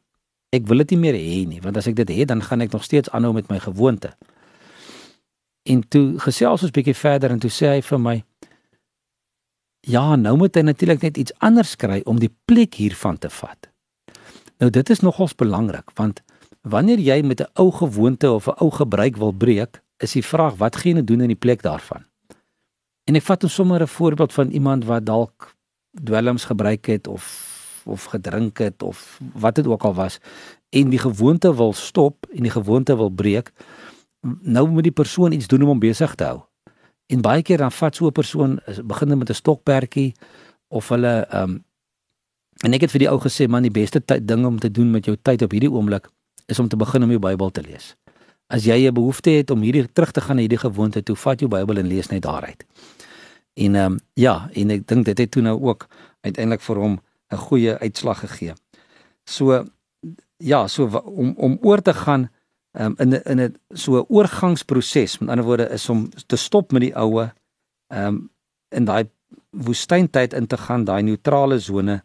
Ek 0.55 0.65
wil 0.65 0.81
dit 0.81 0.95
nie 0.95 1.03
meer 1.03 1.17
hê 1.19 1.45
nie 1.45 1.61
want 1.61 1.77
as 1.77 1.87
ek 1.89 1.99
dit 2.01 2.15
het 2.17 2.31
dan 2.31 2.41
gaan 2.41 2.65
ek 2.65 2.73
nog 2.73 2.85
steeds 2.87 3.11
aanhou 3.13 3.33
met 3.35 3.49
my 3.51 3.59
gewoonte. 3.61 4.15
En 5.69 5.83
toe 5.85 6.17
gesels 6.23 6.65
ons 6.65 6.73
bietjie 6.73 6.97
verder 6.97 7.35
en 7.35 7.41
toe 7.41 7.51
sê 7.53 7.75
hy 7.75 7.83
vir 7.85 8.01
my 8.01 8.15
ja 9.87 10.15
nou 10.15 10.35
moet 10.41 10.57
hy 10.57 10.65
natuurlik 10.65 11.05
net 11.05 11.21
iets 11.21 11.35
anders 11.45 11.75
kry 11.79 12.01
om 12.09 12.19
die 12.19 12.33
plek 12.49 12.79
hiervan 12.81 13.21
te 13.21 13.29
vat. 13.29 13.69
Nou 14.59 14.71
dit 14.73 14.89
is 14.89 15.05
nogals 15.05 15.37
belangrik 15.37 15.93
want 15.99 16.23
wanneer 16.65 16.99
jy 16.99 17.21
met 17.21 17.41
'n 17.41 17.53
ou 17.61 17.71
gewoonte 17.71 18.31
of 18.31 18.47
'n 18.47 18.57
ou 18.59 18.71
gebruik 18.71 19.17
wil 19.17 19.31
breek 19.31 19.81
is 19.99 20.13
die 20.17 20.25
vraag 20.25 20.57
wat 20.57 20.75
gaan 20.75 20.95
jy 20.95 21.03
doen 21.03 21.21
in 21.21 21.35
die 21.35 21.43
plek 21.45 21.61
daarvan? 21.61 22.03
En 23.05 23.15
ek 23.15 23.23
vat 23.23 23.43
'n 23.43 23.49
sommer 23.49 23.81
'n 23.81 23.87
voorbeeld 23.87 24.33
van 24.33 24.49
iemand 24.49 24.85
wat 24.85 25.05
dalk 25.05 25.58
dwelms 25.91 26.45
gebruik 26.45 26.85
het 26.85 27.07
of 27.07 27.47
of 27.85 28.03
gedrink 28.03 28.57
het 28.57 28.83
of 28.83 29.19
wat 29.33 29.55
dit 29.55 29.67
ook 29.67 29.83
al 29.83 29.93
was 29.93 30.19
en 30.69 30.89
die 30.89 30.99
gewoonte 30.99 31.55
wil 31.55 31.73
stop 31.73 32.25
en 32.35 32.41
die 32.41 32.51
gewoonte 32.51 32.95
wil 32.97 33.09
breek. 33.09 33.51
Nou 34.41 34.67
moet 34.69 34.83
die 34.83 34.91
persoon 34.91 35.31
iets 35.31 35.47
doen 35.47 35.61
om 35.61 35.67
hom 35.67 35.79
besig 35.79 36.15
te 36.15 36.23
hou. 36.23 36.41
En 37.09 37.21
baie 37.21 37.41
keer 37.41 37.57
dan 37.57 37.71
vat 37.71 37.95
so 37.95 38.07
'n 38.07 38.11
persoon 38.11 38.59
begin 38.83 39.17
met 39.17 39.29
'n 39.29 39.33
stokperdjie 39.33 40.13
of 40.67 40.89
hulle 40.89 41.25
ehm 41.29 41.49
um, 41.49 41.63
en 42.63 42.73
ek 42.73 42.81
het 42.81 42.91
vir 42.91 42.99
die 42.99 43.09
ou 43.09 43.19
gesê 43.19 43.47
man 43.47 43.63
die 43.63 43.71
beste 43.71 44.01
ding 44.21 44.45
om 44.45 44.59
te 44.59 44.71
doen 44.71 44.91
met 44.91 45.05
jou 45.05 45.17
tyd 45.21 45.41
op 45.41 45.51
hierdie 45.51 45.71
oomblik 45.71 46.09
is 46.45 46.59
om 46.59 46.67
te 46.67 46.77
begin 46.77 47.03
om 47.03 47.09
jou 47.09 47.19
Bybel 47.19 47.49
te 47.49 47.61
lees. 47.61 47.95
As 48.47 48.65
jy 48.65 48.87
'n 48.87 48.93
behoefte 48.93 49.29
het 49.29 49.51
om 49.51 49.61
hierdie 49.61 49.91
terug 49.91 50.11
te 50.11 50.21
gaan 50.21 50.35
na 50.35 50.41
hierdie 50.41 50.57
gewoonte 50.57 51.03
toe, 51.03 51.15
vat 51.15 51.39
jou 51.39 51.49
Bybel 51.49 51.77
en 51.77 51.87
lees 51.87 52.09
net 52.09 52.21
daaruit. 52.21 52.65
En 53.59 53.75
ehm 53.75 53.91
um, 53.91 53.99
ja, 54.13 54.49
en 54.53 54.71
ek 54.71 54.87
dink 54.87 55.05
dit 55.05 55.17
het 55.17 55.31
toe 55.31 55.43
nou 55.43 55.57
ook 55.59 55.87
uiteindelik 56.21 56.63
vir 56.63 56.77
hom 56.79 56.99
'n 57.29 57.37
goeie 57.37 57.77
uitslag 57.77 58.19
gegee. 58.19 58.53
So 59.23 59.65
ja, 60.37 60.67
so 60.67 60.87
om 61.03 61.33
om 61.37 61.57
oor 61.61 61.81
te 61.81 61.93
gaan 61.93 62.29
um, 62.79 62.95
in 62.97 63.09
'n 63.09 63.21
in 63.25 63.39
'n 63.39 63.55
so 63.73 64.05
oorgangsproses. 64.07 65.17
Met 65.17 65.29
ander 65.29 65.45
woorde 65.45 65.69
is 65.69 65.89
om 65.89 66.09
te 66.27 66.35
stop 66.35 66.71
met 66.71 66.81
die 66.81 66.95
oue 66.95 67.33
ehm 67.87 68.07
um, 68.07 68.29
in 68.69 68.85
daai 68.85 69.09
woestyntyd 69.49 70.33
in 70.33 70.47
te 70.47 70.57
gaan, 70.57 70.83
daai 70.83 71.03
neutrale 71.03 71.59
sone 71.59 72.03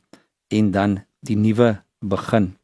en 0.48 0.70
dan 0.70 1.04
die 1.20 1.36
nuwe 1.36 1.82
begin. 1.98 2.56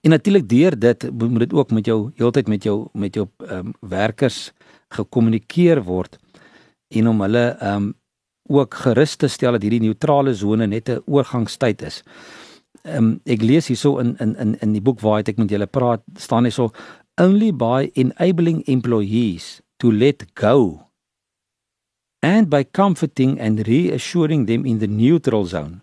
En 0.00 0.10
natuurlik 0.10 0.48
deur 0.48 0.78
dit 0.78 1.10
moet 1.12 1.38
dit 1.38 1.52
ook 1.52 1.70
met 1.70 1.84
jou 1.84 2.10
heeltyd 2.14 2.48
met 2.48 2.62
jou 2.62 2.88
met 2.92 3.14
jou 3.14 3.28
ehm 3.36 3.66
um, 3.66 3.74
werkers 3.80 4.52
gekommunikeer 4.88 5.82
word 5.82 6.18
en 6.98 7.08
om 7.08 7.20
hulle 7.26 7.44
ehm 7.58 7.76
um, 7.76 7.90
ook 8.52 8.74
gerus 8.74 9.14
te 9.16 9.28
stel 9.30 9.54
dat 9.54 9.62
hierdie 9.62 9.80
neutrale 9.80 10.34
sone 10.34 10.66
net 10.66 10.88
'n 10.88 11.02
oorgangstyd 11.06 11.82
is. 11.82 12.02
Ehm 12.82 12.96
um, 12.96 13.20
ek 13.24 13.42
lees 13.42 13.66
hierso 13.66 13.98
in 13.98 14.16
in 14.18 14.36
in 14.36 14.58
in 14.60 14.72
die 14.72 14.82
boek 14.82 15.00
waar 15.00 15.22
ek 15.22 15.38
met 15.38 15.50
julle 15.50 15.66
praat 15.66 16.02
staan 16.16 16.44
hierso 16.44 16.70
only 17.20 17.52
by 17.52 17.90
enabling 17.94 18.62
employees 18.66 19.60
to 19.76 19.92
let 19.92 20.24
go 20.34 20.88
and 22.20 22.48
by 22.48 22.64
comforting 22.64 23.40
and 23.40 23.66
reassuring 23.66 24.46
them 24.46 24.64
in 24.64 24.78
the 24.78 24.86
neutral 24.86 25.44
zone 25.44 25.82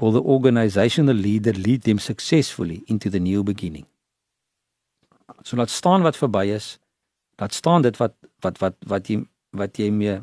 will 0.00 0.12
the 0.12 0.22
organizational 0.22 1.14
leader 1.14 1.52
lead 1.52 1.82
them 1.82 1.98
successfully 1.98 2.82
into 2.86 3.10
the 3.10 3.20
new 3.20 3.42
beginning. 3.42 3.86
So 5.42 5.56
laat 5.56 5.70
staan 5.70 6.02
wat 6.02 6.16
verby 6.16 6.50
is. 6.54 6.78
Laat 7.36 7.54
staan 7.54 7.82
dit 7.82 7.96
wat 7.96 8.14
wat 8.40 8.58
wat 8.58 8.76
wat 8.86 9.08
jy 9.08 9.22
wat 9.50 9.78
jy 9.78 9.90
mee 9.90 10.20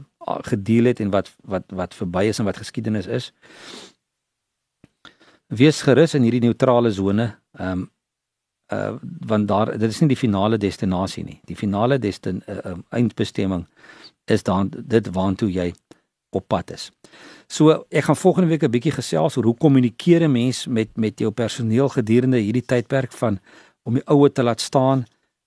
gedeel 0.48 0.92
het 0.92 1.00
en 1.00 1.12
wat 1.12 1.32
wat 1.44 1.64
wat 1.72 1.96
verby 1.96 2.28
is 2.32 2.40
en 2.40 2.46
wat 2.46 2.58
geskiedenis 2.58 3.08
is. 3.08 3.32
Wees 5.48 5.82
gerus 5.82 6.14
in 6.14 6.26
hierdie 6.28 6.44
neutrale 6.44 6.92
sone. 6.92 7.36
Ehm 7.60 7.72
um, 7.72 7.92
uh 8.68 8.96
want 9.28 9.48
daar 9.48 9.78
dit 9.78 9.90
is 9.90 10.00
nie 10.00 10.10
die 10.12 10.20
finale 10.20 10.58
destinasie 10.58 11.24
nie. 11.24 11.40
Die 11.46 11.56
finale 11.56 12.00
destin 12.00 12.42
uh, 12.48 12.58
um, 12.66 12.84
eindbestemming 12.90 13.68
is 14.26 14.44
dan 14.44 14.72
dit 14.76 15.08
waartoe 15.16 15.52
jy 15.52 15.74
op 16.36 16.48
pad 16.48 16.72
is. 16.76 16.92
So 17.48 17.86
ek 17.90 18.04
gaan 18.04 18.20
volgende 18.20 18.50
week 18.50 18.64
'n 18.64 18.72
bietjie 18.72 18.92
gesels 18.92 19.38
oor 19.38 19.46
hoe 19.46 19.58
kommunikeer 19.58 20.28
'n 20.28 20.32
mens 20.32 20.68
met 20.68 20.98
met 20.98 21.20
jou 21.20 21.32
personeel 21.32 21.90
gedurende 21.90 22.38
hierdie 22.38 22.66
tydperk 22.66 23.12
van 23.12 23.40
om 23.84 23.94
die 23.94 24.08
oue 24.08 24.32
te 24.32 24.44
laat 24.44 24.62
staan 24.62 25.06